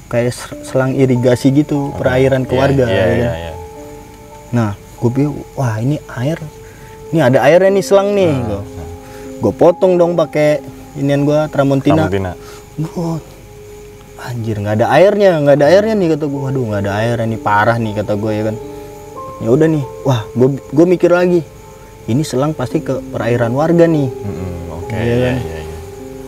kayak 0.07 0.35
selang 0.63 0.93
irigasi 0.93 1.51
gitu 1.51 1.91
perairan 1.97 2.45
keluarga 2.45 2.87
Iya, 2.87 2.95
ya 2.95 2.95
iya, 2.95 3.03
kan? 3.03 3.19
iya, 3.19 3.33
iya. 3.35 3.53
Nah, 4.47 4.71
gue 5.03 5.11
bilang, 5.11 5.35
wah 5.59 5.75
ini 5.83 5.99
air, 6.15 6.39
ini 7.11 7.19
ada 7.19 7.43
airnya 7.43 7.75
nih 7.75 7.83
selang 7.83 8.15
nih. 8.15 8.31
Hmm. 8.31 8.63
Gue 9.43 9.51
potong 9.51 9.99
dong 9.99 10.15
pakai 10.15 10.63
inian 10.95 11.27
gue 11.27 11.35
Tramontina. 11.51 12.07
Tramontina. 12.07 12.33
Buat, 12.79 13.23
anjir 14.19 14.57
nggak 14.57 14.81
ada 14.81 14.87
airnya, 14.91 15.37
nggak 15.39 15.57
ada 15.57 15.67
airnya 15.69 15.95
nih 15.95 16.09
kata 16.15 16.25
gue. 16.25 16.41
Waduh 16.41 16.65
nggak 16.65 16.81
ada 16.83 16.93
airnya 16.97 17.27
nih 17.29 17.41
parah 17.41 17.77
nih 17.77 17.93
kata 17.95 18.13
gue 18.15 18.33
ya 18.33 18.43
kan. 18.45 18.57
Ya 19.37 19.49
udah 19.51 19.69
nih, 19.69 19.85
wah 20.03 20.25
gue 20.31 20.49
gue 20.57 20.87
mikir 20.87 21.11
lagi, 21.11 21.45
ini 22.07 22.23
selang 22.23 22.53
pasti 22.53 22.81
ke 22.81 23.05
perairan 23.07 23.53
warga 23.53 23.85
nih. 23.85 24.09
Mm-mm, 24.09 24.73
Oke, 24.75 24.97
Iya 24.97 25.05
iya, 25.05 25.17
kan? 25.21 25.37
iya, 25.37 25.59
iya. 25.59 25.77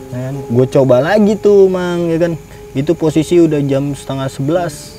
kan 0.09 0.33
gue 0.45 0.65
coba 0.67 0.95
lagi 0.99 1.33
tuh 1.35 1.65
mang 1.65 2.05
ya 2.05 2.17
kan 2.19 2.33
itu 2.71 2.91
posisi 2.93 3.37
udah 3.37 3.61
jam 3.61 3.93
setengah 3.93 4.25
sebelas 4.27 4.97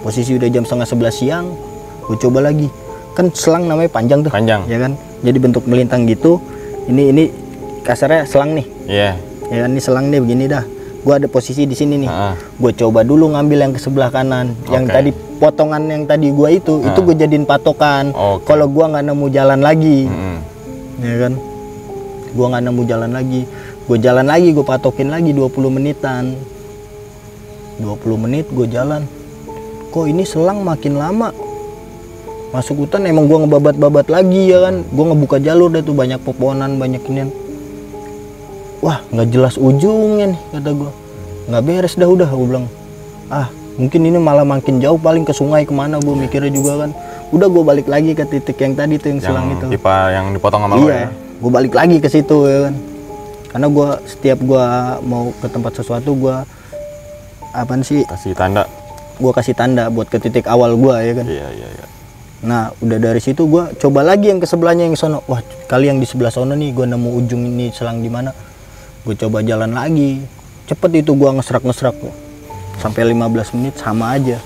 posisi 0.00 0.32
udah 0.34 0.48
jam 0.48 0.64
setengah 0.64 0.84
sebelas 0.84 1.14
siang 1.14 1.52
gue 2.04 2.16
coba 2.18 2.40
lagi 2.42 2.68
kan 3.12 3.28
selang 3.30 3.64
namanya 3.64 3.88
panjang 3.88 4.20
tuh 4.20 4.32
Panjang. 4.32 4.64
ya 4.64 4.76
kan 4.78 4.92
jadi 5.20 5.36
bentuk 5.36 5.64
melintang 5.64 6.04
gitu 6.04 6.40
ini 6.84 7.12
ini 7.12 7.24
kasarnya 7.80 8.24
selang 8.24 8.56
nih 8.56 8.66
Iya. 8.88 9.10
ya 9.46 9.58
kan 9.62 9.70
ini 9.70 9.80
selang 9.80 10.08
nih 10.08 10.20
begini 10.20 10.44
dah 10.48 10.64
gue 11.00 11.14
ada 11.16 11.28
posisi 11.32 11.64
di 11.64 11.72
sini 11.72 12.04
nih. 12.04 12.10
Heeh. 12.10 12.34
gue 12.60 12.72
coba 12.76 13.00
dulu 13.00 13.32
ngambil 13.32 13.58
yang 13.68 13.72
ke 13.72 13.80
sebelah 13.80 14.12
kanan. 14.12 14.52
Yang 14.68 14.84
Oke. 14.84 14.92
tadi 14.92 15.10
potongan 15.40 15.82
yang 15.88 16.04
tadi 16.04 16.28
gue 16.28 16.48
itu 16.52 16.84
itu 16.84 16.98
gue 17.00 17.16
jadiin 17.16 17.48
patokan. 17.48 18.12
Oke. 18.12 18.44
kalau 18.44 18.68
gue 18.68 18.84
nggak 18.84 19.04
nemu 19.08 19.26
jalan 19.32 19.60
lagi 19.64 19.98
Mm-mm. 20.06 20.36
ya 21.00 21.16
kan? 21.26 21.32
Gua 22.30 22.46
nggak 22.54 22.62
nemu 22.62 22.82
jalan 22.86 23.10
lagi. 23.10 23.42
Gue 23.90 23.98
jalan 23.98 24.26
lagi 24.28 24.48
gue 24.54 24.62
patokin 24.62 25.08
lagi 25.10 25.34
20 25.34 25.50
menitan. 25.72 26.36
20 27.80 28.22
menit 28.22 28.46
gue 28.52 28.66
jalan. 28.68 29.02
Kok 29.90 30.06
ini 30.06 30.22
selang 30.22 30.62
makin 30.62 31.00
lama? 31.00 31.32
Masuk 32.50 32.82
hutan 32.86 33.06
emang 33.06 33.30
gua 33.30 33.46
ngebabat-babat 33.46 34.10
lagi 34.10 34.50
ya 34.50 34.58
kan? 34.68 34.82
Gua 34.90 35.10
ngebuka 35.10 35.38
jalur 35.38 35.70
deh 35.70 35.82
tuh 35.82 35.94
banyak 35.94 36.18
pepohonan 36.18 36.82
banyak 36.82 37.02
inian 37.06 37.30
wah 38.80 38.98
nggak 39.12 39.28
jelas 39.30 39.54
ujungnya 39.56 40.32
nih 40.36 40.40
kata 40.56 40.70
gua. 40.72 40.92
Nggak 41.48 41.62
beres 41.64 41.94
dah 41.96 42.08
udah 42.08 42.28
gue 42.28 42.46
bilang. 42.46 42.66
Ah 43.28 43.48
mungkin 43.76 44.00
ini 44.04 44.18
malah 44.20 44.44
makin 44.44 44.76
jauh 44.76 45.00
paling 45.00 45.24
ke 45.24 45.32
sungai 45.32 45.64
ke 45.64 45.72
mana 45.72 45.96
gue 46.00 46.14
mikirnya 46.14 46.52
juga 46.52 46.84
kan. 46.86 46.90
Udah 47.30 47.46
gue 47.46 47.62
balik 47.62 47.86
lagi 47.86 48.12
ke 48.12 48.26
titik 48.26 48.58
yang 48.58 48.74
tadi 48.74 48.98
tuh 48.98 49.14
yang 49.14 49.20
selang 49.22 49.46
Yang 49.54 49.56
itu. 49.56 49.66
pipa 49.78 49.96
yang 50.10 50.26
dipotong 50.34 50.66
sama 50.66 50.74
lo 50.76 50.86
ya. 50.90 51.06
iya 51.06 51.08
gue 51.40 51.50
balik 51.50 51.72
lagi 51.72 51.96
ke 51.98 52.08
situ 52.10 52.36
ya 52.44 52.58
kan. 52.68 52.74
Karena 53.50 53.66
gue 53.66 53.88
setiap 54.06 54.38
gue 54.42 54.64
mau 55.02 55.32
ke 55.38 55.46
tempat 55.48 55.72
sesuatu 55.74 56.10
gue 56.14 56.36
apaan 57.50 57.82
sih? 57.82 58.02
Kasih 58.06 58.34
tanda. 58.34 58.66
gue 59.20 59.32
kasih 59.36 59.52
tanda 59.52 59.92
buat 59.92 60.08
ke 60.08 60.16
titik 60.16 60.48
awal 60.48 60.72
gue 60.80 60.94
ya 60.96 61.12
kan. 61.12 61.26
Iya, 61.28 61.48
iya, 61.52 61.68
iya. 61.76 61.86
nah 62.40 62.72
udah 62.80 62.96
dari 62.96 63.20
situ 63.20 63.44
gue 63.44 63.68
coba 63.76 64.00
lagi 64.00 64.32
yang 64.32 64.40
ke 64.40 64.48
sebelahnya 64.48 64.88
yang 64.88 64.96
sono. 64.96 65.20
Wah 65.28 65.44
kali 65.68 65.92
yang 65.92 66.00
di 66.00 66.08
sebelah 66.08 66.32
sono 66.32 66.56
nih 66.56 66.72
gue 66.72 66.86
nemu 66.88 67.10
ujung 67.20 67.42
ini 67.44 67.68
selang 67.68 68.00
di 68.00 68.08
mana 68.08 68.32
gue 69.04 69.14
coba 69.16 69.40
jalan 69.40 69.72
lagi. 69.72 70.20
Cepet 70.68 71.02
itu 71.02 71.16
gue 71.16 71.30
ngesrak 71.34 71.64
ngesrak 71.66 71.96
sampai 72.80 73.12
15 73.12 73.56
menit 73.58 73.74
sama 73.80 74.16
aja. 74.16 74.38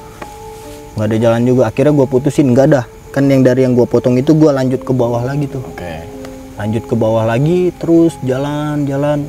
Nggak 0.94 1.06
ada 1.10 1.16
jalan 1.18 1.42
juga. 1.42 1.62
Akhirnya 1.70 1.92
gue 1.92 2.06
putusin. 2.06 2.50
Nggak 2.54 2.66
ada. 2.70 2.82
Kan 3.14 3.30
yang 3.30 3.46
dari 3.46 3.62
yang 3.62 3.78
gue 3.78 3.86
potong 3.86 4.18
itu 4.18 4.34
gue 4.34 4.50
lanjut 4.50 4.82
ke 4.82 4.92
bawah 4.94 5.22
lagi 5.22 5.46
tuh. 5.50 5.62
Oke. 5.62 6.12
lanjut 6.54 6.86
ke 6.86 6.94
bawah 6.94 7.26
lagi 7.26 7.74
terus 7.82 8.14
jalan 8.22 8.86
jalan. 8.86 9.26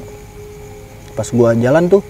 Pas 1.18 1.26
gua 1.32 1.56
jalan 1.56 1.88
tuh 1.90 2.06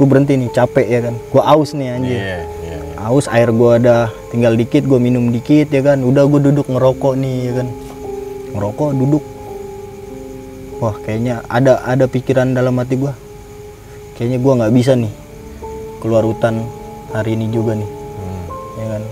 gue 0.00 0.06
berhenti 0.08 0.38
nih. 0.38 0.48
Capek 0.48 0.86
ya 0.88 1.00
kan. 1.04 1.14
Gua 1.28 1.42
aus 1.44 1.76
nih 1.76 1.88
anjir. 1.92 2.16
Iya, 2.16 2.40
iya, 2.64 2.76
iya. 2.80 3.04
aus 3.04 3.26
air 3.28 3.52
gua 3.52 3.76
ada 3.76 4.08
tinggal 4.32 4.56
dikit 4.56 4.88
gua 4.88 4.96
minum 4.96 5.28
dikit 5.28 5.68
ya 5.68 5.82
kan. 5.84 6.00
Udah 6.00 6.24
gue 6.24 6.40
duduk 6.40 6.72
ngerokok 6.72 7.14
nih 7.20 7.36
ya 7.50 7.52
kan. 7.60 7.68
Ngerokok 8.56 8.90
duduk 8.96 9.24
wah 10.78 10.94
kayaknya 11.00 11.40
ada 11.46 11.80
ada 11.82 12.04
pikiran 12.04 12.52
dalam 12.52 12.76
hati 12.76 12.96
gua 12.96 13.12
kayaknya 14.14 14.38
gua 14.38 14.52
nggak 14.60 14.74
bisa 14.74 14.92
nih 14.94 15.12
keluar 15.98 16.22
hutan 16.22 16.64
hari 17.10 17.34
ini 17.34 17.48
juga 17.48 17.74
nih 17.74 17.90
Hmm. 18.16 18.44
ya 18.76 18.86
kan 18.90 19.02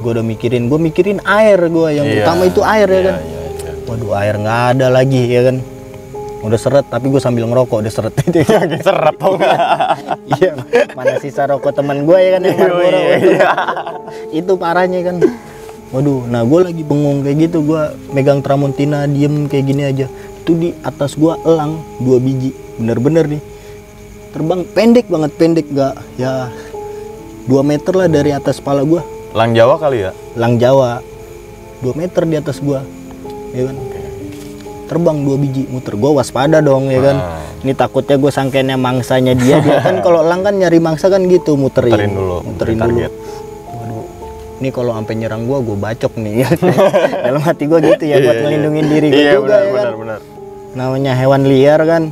gua 0.00 0.10
udah 0.14 0.24
mikirin 0.24 0.62
gua 0.66 0.78
mikirin 0.78 1.18
air 1.22 1.58
gua 1.68 1.88
yang 1.90 2.06
Iya, 2.06 2.22
utama 2.22 2.42
itu 2.44 2.60
air 2.60 2.86
ya 2.86 2.94
iya, 2.94 3.02
kan 3.02 3.16
Iya, 3.16 3.40
iya. 3.50 3.72
Waduh 3.82 4.12
air 4.14 4.34
nggak 4.36 4.60
ada 4.72 4.86
lagi 4.88 5.22
ya 5.26 5.42
kan. 5.44 5.56
Udah 6.42 6.58
seret 6.58 6.82
tapi 6.88 7.06
gue 7.06 7.20
sambil 7.20 7.44
ngerokok 7.44 7.86
udah 7.86 7.92
seret 7.92 8.14
itu. 8.24 8.42
Seret 8.80 9.14
tau 9.14 9.36
nggak? 9.36 9.58
Iya. 10.32 10.52
Mana 10.96 11.18
sisa 11.18 11.44
rokok 11.44 11.70
teman 11.70 12.02
gue 12.02 12.16
ya 12.16 12.30
kan 12.34 12.40
yang 12.42 12.56
Marlboro. 12.56 12.98
Iya, 12.98 13.14
itu. 13.14 13.30
iya. 13.30 13.50
itu 14.32 14.52
parahnya 14.56 15.00
kan. 15.02 15.16
Waduh, 15.92 16.24
nah 16.24 16.40
gue 16.40 16.60
lagi 16.62 16.82
bengong 16.82 17.20
kayak 17.20 17.36
gitu 17.46 17.58
gue 17.62 17.82
megang 18.10 18.40
Tramontina 18.40 19.04
diem 19.04 19.44
kayak 19.44 19.64
gini 19.66 19.82
aja. 19.84 20.06
Itu 20.42 20.58
di 20.58 20.74
atas 20.82 21.14
gue 21.14 21.30
elang 21.46 21.78
dua 22.02 22.18
biji, 22.18 22.50
bener-bener 22.76 23.30
nih. 23.30 23.42
Terbang 24.34 24.66
pendek 24.66 25.06
banget 25.06 25.30
pendek 25.38 25.66
gak 25.70 25.94
ya 26.18 26.50
2 27.46 27.52
meter 27.62 27.92
lah 27.94 28.08
dari 28.10 28.34
atas 28.34 28.58
kepala 28.58 28.82
gue. 28.82 28.98
Lang 29.32 29.54
Jawa 29.54 29.78
kali 29.78 30.02
ya? 30.02 30.10
Lang 30.34 30.58
Jawa 30.58 30.98
2 31.82 31.94
meter 31.94 32.22
di 32.24 32.36
atas 32.38 32.58
gua 32.58 32.82
ya 33.52 33.68
kan 33.68 33.76
terbang 34.86 35.18
dua 35.24 35.36
biji 35.36 35.66
muter 35.68 35.98
gua 35.98 36.22
waspada 36.22 36.62
dong 36.62 36.88
ya 36.88 37.00
kan 37.02 37.16
Ah. 37.18 37.40
ini 37.64 37.72
takutnya 37.72 38.16
gue 38.16 38.28
sangkainya 38.28 38.76
mangsanya 38.76 39.34
dia 39.34 39.58
dia 39.58 39.82
kan 39.82 39.98
kalau 40.04 40.22
elang 40.22 40.40
kan 40.40 40.54
nyari 40.56 40.78
mangsa 40.78 41.10
kan 41.10 41.26
gitu 41.26 41.56
muterin 41.56 41.92
Muterin 41.92 42.12
dulu, 42.12 42.36
muterin 42.44 42.48
muterin 42.48 42.76
dulu 42.76 42.84
target. 43.02 43.12
Ini 44.62 44.70
kalau 44.70 44.94
sampai 44.94 45.18
nyerang 45.18 45.42
gua 45.44 45.58
gua 45.58 45.74
bacok 45.74 46.14
nih. 46.14 46.46
Dalam 47.26 47.42
hati 47.42 47.66
gua 47.66 47.82
gitu 47.82 48.06
ya 48.06 48.22
buat 48.22 48.30
Iya, 48.30 48.30
iya. 48.30 48.42
ngelindungin 48.46 48.86
diri 48.86 49.08
gua 49.10 49.18
Iya, 49.18 49.32
juga 49.34 49.42
benar, 49.42 49.58
ya 49.58 49.66
kan. 49.66 49.74
benar, 49.82 49.94
benar. 49.98 50.20
namanya 50.72 51.12
hewan 51.18 51.42
liar 51.44 51.80
kan. 51.82 52.02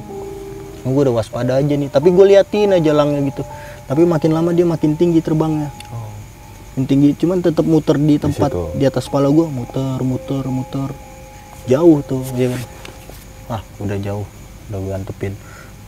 Gue 0.80 1.02
udah 1.06 1.14
waspada 1.14 1.56
aja 1.56 1.74
nih. 1.76 1.88
Tapi 1.88 2.08
gue 2.10 2.24
liatin 2.26 2.72
aja 2.72 2.90
langnya 2.92 3.20
gitu. 3.24 3.44
Tapi 3.84 4.02
makin 4.04 4.32
lama 4.32 4.50
dia 4.50 4.64
makin 4.64 4.96
tinggi 4.96 5.20
terbangnya. 5.20 5.70
Yang 6.76 6.84
tinggi 6.88 7.08
cuman 7.16 7.38
tetap 7.40 7.64
muter 7.64 7.96
di 7.96 8.16
tempat 8.16 8.48
situ. 8.52 8.64
di, 8.76 8.84
atas 8.84 9.06
kepala 9.06 9.28
gua. 9.28 9.46
Muter 9.48 10.00
muter 10.02 10.44
muter. 10.44 10.90
Jauh 11.64 12.00
tuh 12.02 12.24
ya 12.34 12.50
kan. 12.50 12.62
Ah 13.48 13.62
udah 13.78 13.96
jauh. 13.96 14.26
Udah 14.68 14.78
gue 14.80 14.92
antepin. 14.92 15.32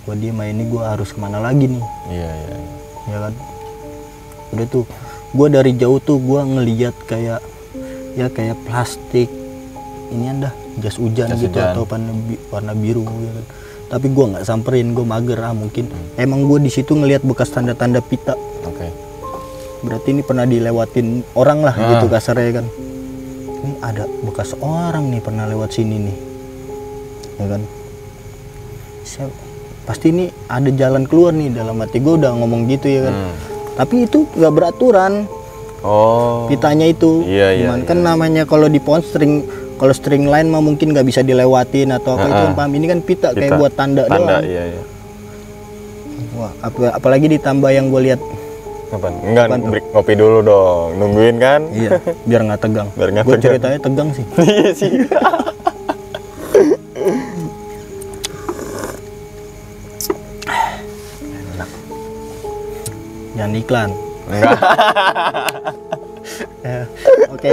Gua 0.04 0.14
diem 0.14 0.38
ah, 0.38 0.46
ini 0.46 0.64
gua 0.66 0.94
harus 0.94 1.10
ke 1.10 1.18
mana 1.18 1.38
lagi 1.38 1.66
nih? 1.66 1.84
Iya, 2.08 2.30
iya. 2.30 2.56
iya. 2.56 2.58
ya 3.10 3.18
kan. 3.28 3.32
Udah 4.52 4.66
tuh 4.68 4.84
gua 5.32 5.48
dari 5.48 5.72
jauh 5.72 5.98
tuh 5.98 6.16
gua 6.18 6.42
ngeliat 6.42 6.94
kayak 7.02 7.40
ya 8.12 8.28
kayak 8.28 8.56
plastik 8.62 9.28
ini 10.08 10.28
anda 10.28 10.50
jas 10.76 10.96
hujan 10.96 11.26
Jas 11.26 11.40
gitu 11.40 11.56
hujan. 11.56 11.72
atau 11.72 11.84
warna, 11.84 12.12
warna 12.48 12.72
biru 12.72 13.00
ya 13.02 13.32
kan 13.32 13.44
tapi 13.88 14.06
gua 14.08 14.24
nggak 14.30 14.44
samperin 14.44 14.92
gua 14.92 15.04
mager 15.06 15.38
ah 15.38 15.52
mungkin 15.52 15.84
Hmm. 15.86 16.16
emang 16.18 16.44
gua 16.44 16.58
di 16.58 16.68
situ 16.68 16.92
ngelihat 16.92 17.20
bekas 17.22 17.48
tanda-tanda 17.48 18.00
pita 18.00 18.36
Oke. 18.62 18.88
berarti 19.82 20.08
ini 20.10 20.22
pernah 20.22 20.44
dilewatin 20.44 21.06
orang 21.32 21.60
lah 21.60 21.74
Ah. 21.74 21.88
gitu 21.90 22.06
kasarnya 22.06 22.52
kan 22.54 22.66
ini 23.58 23.72
ada 23.80 24.04
bekas 24.22 24.52
orang 24.58 25.08
nih 25.08 25.20
pernah 25.20 25.44
lewat 25.44 25.70
sini 25.70 25.96
nih 26.02 26.16
ya 27.34 27.46
kan 27.48 27.62
Saya, 29.02 29.26
pasti 29.82 30.08
ini 30.08 30.24
ada 30.46 30.70
jalan 30.70 31.04
keluar 31.04 31.32
nih 31.32 31.50
dalam 31.50 31.74
hati 31.76 31.98
gue 31.98 32.14
udah 32.14 32.32
ngomong 32.34 32.64
gitu 32.66 32.86
ya 32.86 33.00
kan 33.02 33.14
Hmm. 33.14 33.36
Tapi 33.82 34.06
itu 34.06 34.30
nggak 34.30 34.52
beraturan 34.52 35.26
Oh. 35.82 36.46
pitanya 36.46 36.86
itu 36.86 37.26
Iya, 37.26 37.48
iya, 37.52 37.66
Gimana? 37.66 37.82
kan 37.82 37.98
namanya 38.00 38.42
kalau 38.44 38.70
di 38.70 38.78
pohon 38.78 39.02
string 39.02 39.42
kalau 39.74 39.90
string 39.90 40.24
line 40.24 40.46
mah 40.46 40.62
mungkin 40.62 40.94
nggak 40.94 41.02
bisa 41.02 41.20
dilewatin 41.20 41.90
atau 41.90 42.14
apa 42.14 42.22
itu 42.24 42.38
Ah, 42.38 42.42
kan 42.44 42.52
paham 42.54 42.72
ini 42.72 42.86
kan 42.86 42.98
pita, 43.02 43.34
kayak 43.34 43.50
Pita. 43.50 43.58
buat 43.58 43.72
tanda, 43.74 44.06
Tanda, 44.06 44.38
doang 44.38 44.46
iya, 44.46 44.62
iya. 44.68 44.82
Wah, 46.32 46.54
apa, 46.62 46.94
apalagi 46.94 47.26
ditambah 47.28 47.66
yang 47.68 47.90
gue 47.90 47.98
lihat? 48.00 48.20
Enggak, 49.24 49.58
break 49.58 49.84
ngopi 49.90 50.14
dulu 50.14 50.38
dong. 50.40 50.88
Nungguin 50.96 51.36
kan? 51.36 51.60
iya 51.74 51.98
biar 52.22 52.40
nggak 52.44 52.60
tegang 52.60 52.88
Biar 52.94 53.08
nggak 53.10 53.24
gue 53.24 53.32
tegang. 53.32 53.44
ceritanya 53.50 53.78
tegang 53.82 54.08
sih 54.14 54.24
Iya 54.54 54.70
sih. 54.70 54.90
Jangan 63.42 63.58
iklan 63.58 63.90
Enggak. 64.30 64.58
Ya, 66.62 66.86
Oke, 67.34 67.50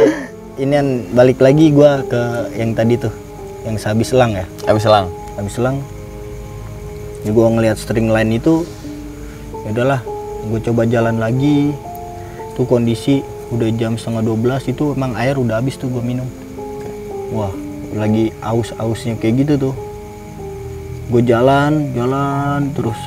ini 0.61 0.69
kan 0.69 0.87
balik 1.17 1.41
lagi 1.41 1.73
gua 1.73 2.05
ke 2.05 2.53
yang 2.53 2.77
tadi 2.77 2.93
tuh, 2.93 3.09
yang 3.65 3.73
sehabis 3.73 4.13
selang 4.13 4.37
ya. 4.37 4.45
Habis 4.69 4.85
selang. 4.85 5.09
Habis 5.33 5.53
selang, 5.57 5.81
ya 7.25 7.33
gua 7.33 7.49
ngelihat 7.49 7.81
string 7.81 8.13
line 8.13 8.37
itu, 8.37 8.61
ya 9.65 9.73
udahlah, 9.73 10.05
gue 10.45 10.59
coba 10.61 10.85
jalan 10.85 11.17
lagi. 11.17 11.73
Tuh 12.53 12.69
kondisi 12.69 13.25
udah 13.49 13.73
jam 13.73 13.97
setengah 13.97 14.21
12 14.21 14.77
itu 14.77 14.93
emang 14.93 15.17
air 15.17 15.41
udah 15.41 15.57
habis 15.57 15.73
tuh 15.81 15.89
gua 15.89 16.05
minum. 16.05 16.29
Wah, 17.33 17.49
lagi 17.97 18.29
aus-ausnya 18.45 19.17
kayak 19.17 19.41
gitu 19.41 19.53
tuh. 19.57 19.75
Gue 21.09 21.25
jalan, 21.25 21.97
jalan 21.97 22.69
terus. 22.77 23.01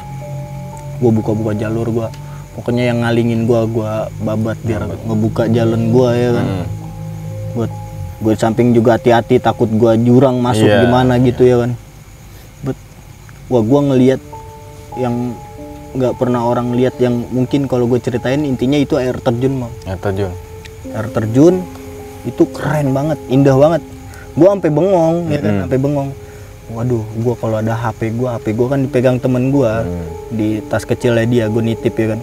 Gue 0.98 1.14
buka-buka 1.14 1.54
jalur 1.54 1.86
gua. 1.94 2.10
Pokoknya 2.52 2.84
yang 2.86 3.00
ngalingin 3.00 3.44
gua, 3.44 3.64
gua 3.64 3.92
babat 4.18 4.60
biar 4.60 4.84
ngebuka 5.02 5.48
jalan 5.48 5.88
gua 5.88 6.08
ya 6.12 6.30
kan. 6.32 6.46
Hmm. 6.46 6.66
buat 7.52 7.68
gue 8.18 8.32
samping 8.34 8.72
juga 8.72 8.96
hati-hati 8.96 9.36
takut 9.36 9.68
gua 9.68 9.92
jurang 9.94 10.38
masuk 10.38 10.64
Iya, 10.64 10.84
gimana 10.84 11.16
gitu 11.18 11.42
ya 11.42 11.56
kan. 11.58 11.76
But 12.62 12.76
wah 13.46 13.60
gua 13.60 13.80
ngelihat 13.86 14.20
yang 14.94 15.36
nggak 15.92 16.14
pernah 16.14 16.40
orang 16.42 16.72
lihat 16.72 16.96
yang 16.96 17.28
mungkin 17.28 17.64
kalau 17.66 17.84
gue 17.84 17.98
ceritain 17.98 18.40
intinya 18.42 18.76
itu 18.76 18.96
air 18.96 19.12
terjun 19.14 19.58
mah 19.58 19.72
Ya 19.82 19.92
terjun. 19.94 20.32
air 20.88 21.08
terjun 21.10 21.60
itu 22.22 22.42
keren 22.48 22.90
banget 22.90 23.20
indah 23.26 23.52
banget. 23.54 23.82
Gua 24.32 24.48
sampai 24.50 24.70
bengong 24.70 25.16
ya 25.28 25.38
kan 25.38 25.50
Mm-mm. 25.50 25.62
sampai 25.62 25.78
bengong. 25.78 26.10
Waduh 26.70 27.04
gua 27.18 27.34
kalau 27.34 27.56
ada 27.58 27.74
HP 27.74 28.00
gua 28.14 28.36
HP 28.36 28.46
gua 28.54 28.66
kan 28.70 28.80
dipegang 28.80 29.16
temen 29.18 29.48
gua 29.50 29.84
Hmm. 29.84 30.08
di 30.30 30.48
tas 30.62 30.82
kecilnya 30.82 31.24
dia 31.24 31.44
gue 31.46 31.60
nitip 31.60 31.92
ya 31.92 32.16
kan 32.16 32.20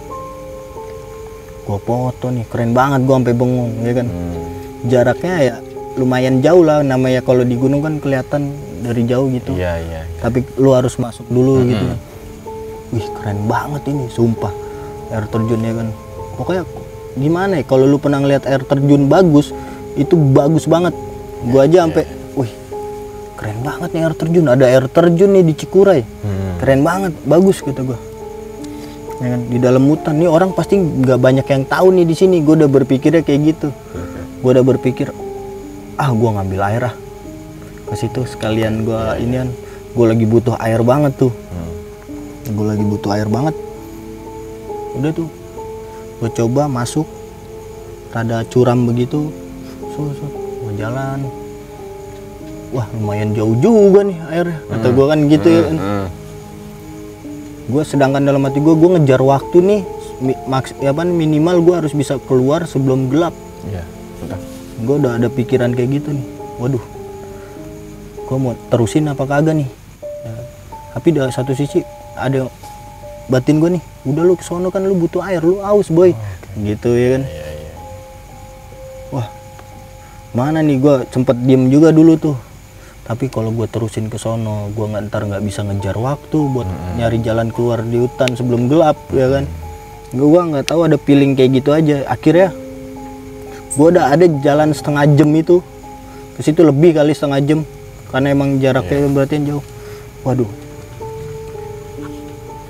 gua 1.69 1.77
foto 1.77 2.33
nih 2.33 2.49
keren 2.49 2.73
banget 2.73 3.05
gua 3.05 3.21
sampai 3.21 3.35
bengong 3.37 3.71
ya 3.85 3.93
kan? 3.93 4.07
Hmm. 4.09 4.41
jaraknya 4.89 5.35
ya 5.37 5.55
lumayan 5.99 6.41
jauh 6.41 6.65
lah 6.65 6.81
namanya 6.81 7.21
kalau 7.21 7.45
di 7.45 7.53
gunung 7.53 7.85
kan 7.85 8.01
kelihatan 8.01 8.55
dari 8.81 9.03
jauh 9.05 9.27
gitu. 9.29 9.53
Iya, 9.53 9.77
iya. 9.83 10.01
tapi 10.23 10.41
lu 10.55 10.71
harus 10.71 10.95
masuk 10.95 11.27
dulu 11.27 11.67
gitu. 11.67 11.85
Wih 12.95 13.05
keren 13.19 13.45
banget 13.45 13.91
ini 13.91 14.07
sumpah. 14.09 14.49
Air 15.11 15.27
terjun 15.27 15.61
ya 15.61 15.73
kan? 15.75 15.87
Pokoknya 16.39 16.63
gimana 17.19 17.59
ya 17.59 17.63
kalau 17.67 17.85
lu 17.85 17.99
pernah 17.99 18.23
ngeliat 18.23 18.47
air 18.47 18.63
terjun 18.63 19.11
bagus 19.11 19.51
itu 19.99 20.15
bagus 20.15 20.65
banget. 20.65 20.95
Gua 21.51 21.67
aja 21.67 21.85
sampai 21.85 22.07
wih 22.39 22.51
keren 23.35 23.59
banget 23.61 23.89
nih 23.91 24.01
air 24.07 24.15
terjun. 24.15 24.45
Ada 24.47 24.65
air 24.65 24.85
terjun 24.87 25.29
nih 25.35 25.43
di 25.43 25.53
Cikuray. 25.53 26.01
Hmm. 26.01 26.55
keren 26.63 26.81
banget 26.83 27.13
bagus 27.27 27.59
gitu 27.59 27.83
gua 27.83 27.99
ya 29.19 29.27
kan? 29.35 29.41
Di 29.47 29.57
dalam 29.59 29.83
hutan. 29.87 30.15
Nih 30.17 30.27
orang 30.31 30.51
pasti 30.55 30.79
nggak 30.79 31.19
banyak 31.19 31.45
yang 31.47 31.63
tahu 31.67 31.87
nih 31.95 32.05
di 32.07 32.15
sini. 32.15 32.41
Gue 32.43 32.59
udah 32.59 32.71
berpikirnya 32.71 33.21
kayak 33.23 33.41
gitu. 33.55 33.69
Gue 34.39 34.49
udah 34.55 34.63
berpikir 34.63 35.11
ah 35.99 36.09
gua 36.15 36.39
ngambil 36.39 36.61
air 36.63 36.83
ah. 36.87 36.95
Ke 37.91 37.93
situ 37.99 38.23
sekalian 38.23 38.87
gua 38.87 39.19
ini 39.19 39.35
kan 39.35 39.49
gue 39.89 40.05
lagi 40.05 40.23
butuh 40.23 40.55
air 40.63 40.79
banget 40.79 41.13
tuh. 41.19 41.33
Hmm. 41.51 41.75
gue 42.49 42.65
lagi 42.65 42.85
butuh 42.87 43.09
air 43.13 43.27
banget. 43.27 43.55
Udah 44.95 45.11
tuh 45.11 45.29
gue 46.19 46.29
coba 46.33 46.71
masuk 46.71 47.05
rada 48.15 48.47
curam 48.47 48.87
begitu. 48.87 49.27
So, 49.93 50.15
so. 50.15 50.25
gue 50.63 50.73
jalan. 50.79 51.27
Wah 52.69 52.85
lumayan 52.95 53.35
jauh 53.35 53.57
juga 53.59 54.07
nih 54.07 54.17
airnya. 54.31 54.59
Kata 54.71 54.87
gue 54.87 55.05
kan 55.05 55.19
gitu 55.27 55.47
ya 55.51 55.61
kan. 55.67 55.75
Hmm. 55.75 56.07
Gue 57.69 57.83
sedangkan 57.83 58.21
dalam 58.21 58.41
hati 58.41 58.57
gue 58.57 58.73
gue 58.73 58.89
ngejar 58.91 59.21
waktu 59.21 59.57
nih 59.59 59.81
maks 60.43 60.73
ya 60.77 60.89
apa 60.89 61.05
minimal 61.05 61.61
gue 61.61 61.75
harus 61.75 61.93
bisa 61.93 62.17
keluar 62.19 62.65
sebelum 62.65 63.07
gelap 63.07 63.31
Iya. 63.61 63.83
Udah. 64.21 64.39
gue 64.79 64.95
udah 64.97 65.11
ada 65.15 65.27
pikiran 65.27 65.71
kayak 65.71 65.89
gitu 65.95 66.09
nih 66.11 66.25
waduh 66.57 66.81
gue 68.19 68.37
mau 68.37 68.53
terusin 68.67 69.05
apa 69.05 69.23
kagak 69.23 69.55
nih 69.55 69.69
Ya. 70.19 70.33
tapi 70.91 71.07
dari 71.09 71.29
satu 71.29 71.53
sisi 71.53 71.79
ada 72.13 72.49
batin 73.27 73.57
gue 73.57 73.77
nih 73.77 73.83
udah 74.03 74.23
lu 74.23 74.33
kesono 74.33 74.67
kan 74.67 74.81
lu 74.81 74.97
butuh 74.97 75.21
air 75.21 75.39
lu 75.39 75.59
aus 75.59 75.87
boy 75.87 76.11
gitu 76.57 76.89
ya 76.91 77.15
kan 77.15 77.23
Iya, 77.23 77.47
iya. 77.53 77.71
wah 79.09 79.27
mana 80.31 80.59
nih 80.59 80.75
gue 80.75 81.07
sempet 81.07 81.37
diem 81.39 81.67
juga 81.67 81.89
dulu 81.89 82.17
tuh 82.17 82.35
tapi 83.09 83.25
kalau 83.25 83.49
gue 83.49 83.65
terusin 83.65 84.05
ke 84.05 84.21
sono 84.21 84.69
gue 84.69 84.85
nggak 84.85 85.09
ntar 85.09 85.25
nggak 85.25 85.41
bisa 85.41 85.65
ngejar 85.65 85.97
waktu 85.97 86.37
buat 86.53 86.69
nyari 86.93 87.17
jalan 87.25 87.49
keluar 87.49 87.81
di 87.81 87.97
hutan 88.05 88.37
sebelum 88.37 88.69
gelap 88.69 89.01
ya 89.09 89.25
kan? 89.33 89.49
Gue 90.13 90.29
nggak 90.29 90.69
tahu 90.69 90.85
ada 90.85 90.93
feeling 91.01 91.33
kayak 91.33 91.57
gitu 91.57 91.73
aja. 91.73 92.05
Akhirnya 92.05 92.53
gue 93.73 93.87
udah 93.97 94.13
ada 94.13 94.29
jalan 94.45 94.77
setengah 94.77 95.09
jam 95.17 95.25
itu. 95.33 95.57
Ke 96.37 96.45
situ 96.45 96.61
lebih 96.61 97.01
kali 97.01 97.17
setengah 97.17 97.41
jam 97.41 97.59
karena 98.13 98.29
emang 98.29 98.61
jaraknya 98.61 99.09
berarti 99.09 99.41
jauh. 99.41 99.65
Waduh. 100.21 100.51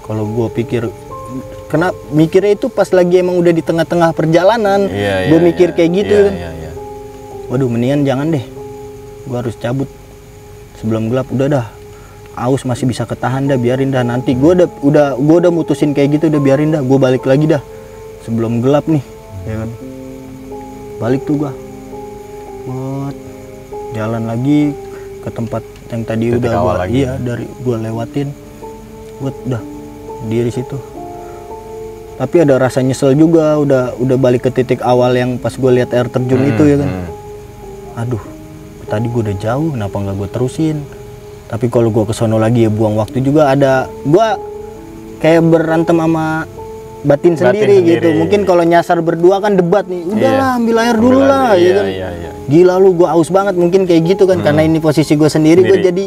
Kalau 0.08 0.23
gue 0.23 0.47
pikir 0.56 0.88
kena 1.67 1.91
mikirnya 2.15 2.56
itu 2.56 2.71
pas 2.71 2.88
lagi 2.95 3.19
emang 3.19 3.36
udah 3.38 3.54
di 3.54 3.62
tengah-tengah 3.62 4.17
perjalanan 4.17 4.89
Iya, 4.89 5.30
gue 5.30 5.38
iya, 5.38 5.45
mikir 5.45 5.67
iya. 5.69 5.75
kayak 5.75 5.91
gitu 5.93 6.15
Iya, 6.15 6.25
kan? 6.25 6.34
Iya, 6.34 6.49
iya. 6.63 6.71
waduh 7.52 7.67
mendingan 7.67 8.08
jangan 8.08 8.32
deh. 8.32 8.45
Gue 9.28 9.36
harus 9.36 9.60
cabut 9.60 9.91
sebelum 10.80 11.12
gelap 11.12 11.28
udah 11.30 11.48
dah. 11.52 11.68
Aus 12.39 12.63
masih 12.63 12.88
bisa 12.88 13.04
ketahan 13.04 13.52
dah 13.52 13.60
biarin 13.60 13.92
dah. 13.92 14.00
Nanti 14.02 14.32
gue 14.32 14.52
udah 14.56 14.68
udah 14.80 15.08
gue 15.20 15.36
udah 15.44 15.52
mutusin 15.52 15.92
kayak 15.92 16.20
gitu 16.20 16.32
udah 16.32 16.42
biarin 16.42 16.72
dah. 16.72 16.82
Gue 16.82 16.96
balik 16.96 17.28
lagi 17.28 17.52
dah. 17.52 17.60
Sebelum 18.24 18.63
gelap 18.63 18.88
nih 18.88 19.04
ya 19.44 19.56
kan? 19.60 19.70
Balik 21.00 21.22
tuh 21.28 21.36
gue 21.46 21.52
buat 22.68 23.15
jalan 23.96 24.24
lagi 24.30 24.72
ke 25.20 25.30
tempat 25.32 25.63
yang 25.89 26.04
tadi 26.06 26.26
Titik 26.32 26.39
udah 26.48 26.52
gua 26.62 26.74
lagi. 26.86 27.04
iya 27.04 27.12
dari 27.20 27.46
gue 27.50 27.76
lewatin. 27.76 28.28
Buat 29.20 29.36
udah 29.48 29.62
diri 30.32 30.52
situ. 30.52 30.78
Tapi 32.20 32.36
ada 32.44 32.60
rasa 32.60 32.84
nyesel 32.84 33.15
juga 33.15 33.56
udah 33.56 33.96
udah 33.96 34.18
balik 34.20 34.48
ke 34.48 34.52
titik 34.52 34.84
awal 34.84 35.15
yang 35.15 35.39
pas 35.39 35.56
gue 35.56 35.72
lihat 35.72 35.92
air 35.96 36.08
terjun 36.12 36.44
itu 36.44 36.63
ya 36.68 36.78
kan? 36.84 36.89
Hmm. 36.92 37.08
aduh 37.96 38.24
tadi 38.89 39.06
gue 39.08 39.21
udah 39.30 39.38
jauh 39.38 39.69
kenapa 39.78 39.95
nggak 40.02 40.15
gue 40.17 40.30
terusin? 40.34 40.78
Tapi 41.49 41.65
kalau 41.69 41.89
gue 41.89 42.04
kesono 42.10 42.38
lagi 42.38 42.65
ya 42.65 42.71
buang 42.73 42.97
waktu 42.97 43.21
juga 43.21 43.54
ada. 43.54 43.89
Gue 44.06 44.28
kayak 45.21 45.41
berantem 45.49 45.97
sama 45.97 46.45
batin, 46.99 47.34
sendiri, 47.39 47.80
gitu. 47.86 48.12
mungkin 48.12 48.43
kalau 48.43 48.62
nyasar 48.67 48.99
berdua 48.99 49.39
kan 49.39 49.56
debat 49.56 49.88
nih. 49.88 50.04
Udahlah 50.04 50.60
ambil 50.60 50.78
air 50.84 50.97
dulu 50.99 51.19
Ambil 51.23 51.32
lah 51.32 51.41
air, 51.54 51.58
ya 51.58 51.63
iya, 51.63 51.73
kan? 51.73 51.86
iya, 51.88 52.10
iya. 52.12 52.32
gila 52.49 52.75
lu 52.82 52.89
gue 52.97 53.08
aus 53.08 53.30
banget 53.32 53.56
mungkin 53.56 53.88
kayak 53.88 54.02
gitu 54.13 54.28
kan. 54.28 54.41
Karena 54.43 54.67
ini 54.67 54.78
posisi 54.84 55.15
gue 55.15 55.30
sendiri 55.30 55.63
gue 55.63 55.80
Sendiri. 55.80 55.88
jadi 55.89 56.06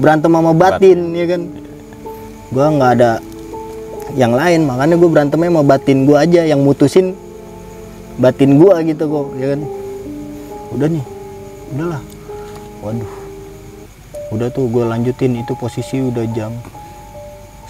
berantem 0.00 0.32
sama 0.32 0.52
batin, 0.52 0.98
ya 1.14 1.26
kan? 1.30 1.42
Gue 2.50 2.66
nggak 2.66 2.90
ada 3.00 3.12
yang 4.18 4.34
lain 4.34 4.66
makanya 4.66 4.98
gue 4.98 5.06
berantemnya 5.06 5.48
sama 5.54 5.62
batin 5.62 5.98
gue 6.02 6.18
aja 6.18 6.42
yang 6.42 6.66
mutusin 6.66 7.14
batin 8.18 8.58
gua 8.58 8.82
gitu 8.82 9.06
kok 9.06 9.26
ya 9.38 9.46
kan? 9.54 9.60
Udah 10.74 10.88
nih 10.90 11.04
udahlah. 11.74 12.02
Waduh. 12.82 13.12
Udah 14.30 14.48
tuh 14.50 14.66
gue 14.70 14.84
lanjutin. 14.86 15.38
Itu 15.38 15.54
posisi 15.58 15.98
udah 16.02 16.26
jam 16.34 16.54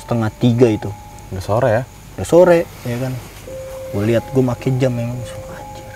setengah 0.00 0.30
tiga 0.40 0.66
itu. 0.68 0.90
Udah 1.30 1.42
sore 1.44 1.70
ya. 1.70 1.82
udah 2.18 2.26
sore 2.26 2.58
ya 2.84 2.96
kan? 2.98 3.12
Gue 3.94 4.02
lihat 4.10 4.24
gue 4.34 4.42
make 4.42 4.68
jam 4.82 4.92
memang 4.92 5.16
anjir. 5.22 5.94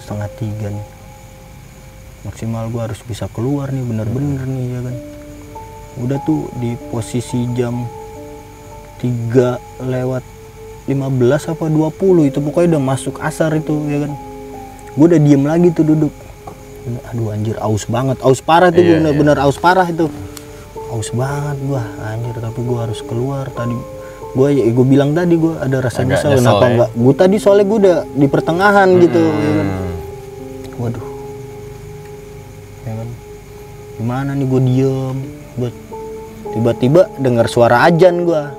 Setengah 0.00 0.28
tiga 0.40 0.66
nih. 0.72 0.86
Maksimal 2.24 2.72
gue 2.72 2.80
harus 2.80 3.00
bisa 3.04 3.28
keluar 3.28 3.68
nih 3.68 3.84
bener-bener 3.84 4.42
nih 4.48 4.66
ya 4.72 4.80
kan? 4.80 4.96
Udah 6.00 6.18
tuh 6.24 6.48
di 6.58 6.74
posisi 6.90 7.46
jam 7.54 7.86
3 8.98 9.84
lewat 9.84 10.24
15 10.88 11.52
apa 11.52 11.64
20 11.68 12.28
itu 12.32 12.38
pokoknya 12.40 12.76
udah 12.76 12.82
masuk 12.82 13.20
asar 13.20 13.52
itu 13.52 13.76
ya 13.92 14.08
kan? 14.08 14.12
Gue 14.96 15.06
udah 15.12 15.20
diem 15.20 15.44
lagi 15.44 15.68
tuh 15.76 15.84
duduk 15.84 16.23
aduh 16.84 17.32
anjir 17.32 17.56
aus 17.58 17.84
banget. 17.86 18.20
Aus 18.20 18.40
parah 18.40 18.68
tuh 18.68 18.80
Iya, 18.80 19.00
bener-bener 19.00 19.36
aus 19.40 19.56
parah 19.56 19.86
itu. 19.86 20.06
Aus 20.92 21.08
banget 21.10 21.56
gua 21.64 21.82
anjir. 22.04 22.36
Tapi 22.36 22.60
gua 22.60 22.78
harus 22.84 23.00
keluar. 23.00 23.48
Tadi 23.48 23.72
gua 24.34 24.50
ya 24.50 24.66
gue 24.66 24.86
bilang 24.86 25.14
tadi 25.14 25.34
gua 25.34 25.62
ada 25.62 25.78
rasa 25.78 26.02
Agak 26.02 26.20
nyesel. 26.20 26.30
kenapa 26.42 26.64
ya. 26.64 26.70
enggak 26.74 26.90
gua 26.92 27.14
tadi 27.14 27.36
soalnya 27.38 27.64
gua 27.64 27.78
udah 27.78 27.96
di 28.12 28.26
pertengahan 28.26 28.88
gitu 28.98 29.22
ya 29.22 29.52
kan? 29.54 29.68
Hmm. 29.70 29.92
waduh. 30.76 31.06
Ya 32.82 32.92
kan? 32.94 33.08
Gimana 33.94 34.30
nih 34.34 34.46
gue 34.46 34.60
diem? 34.60 35.16
Gua 35.54 35.70
tiba-tiba 36.50 37.02
dengar 37.16 37.46
suara 37.46 37.86
ajan 37.86 38.26
gua 38.26 38.50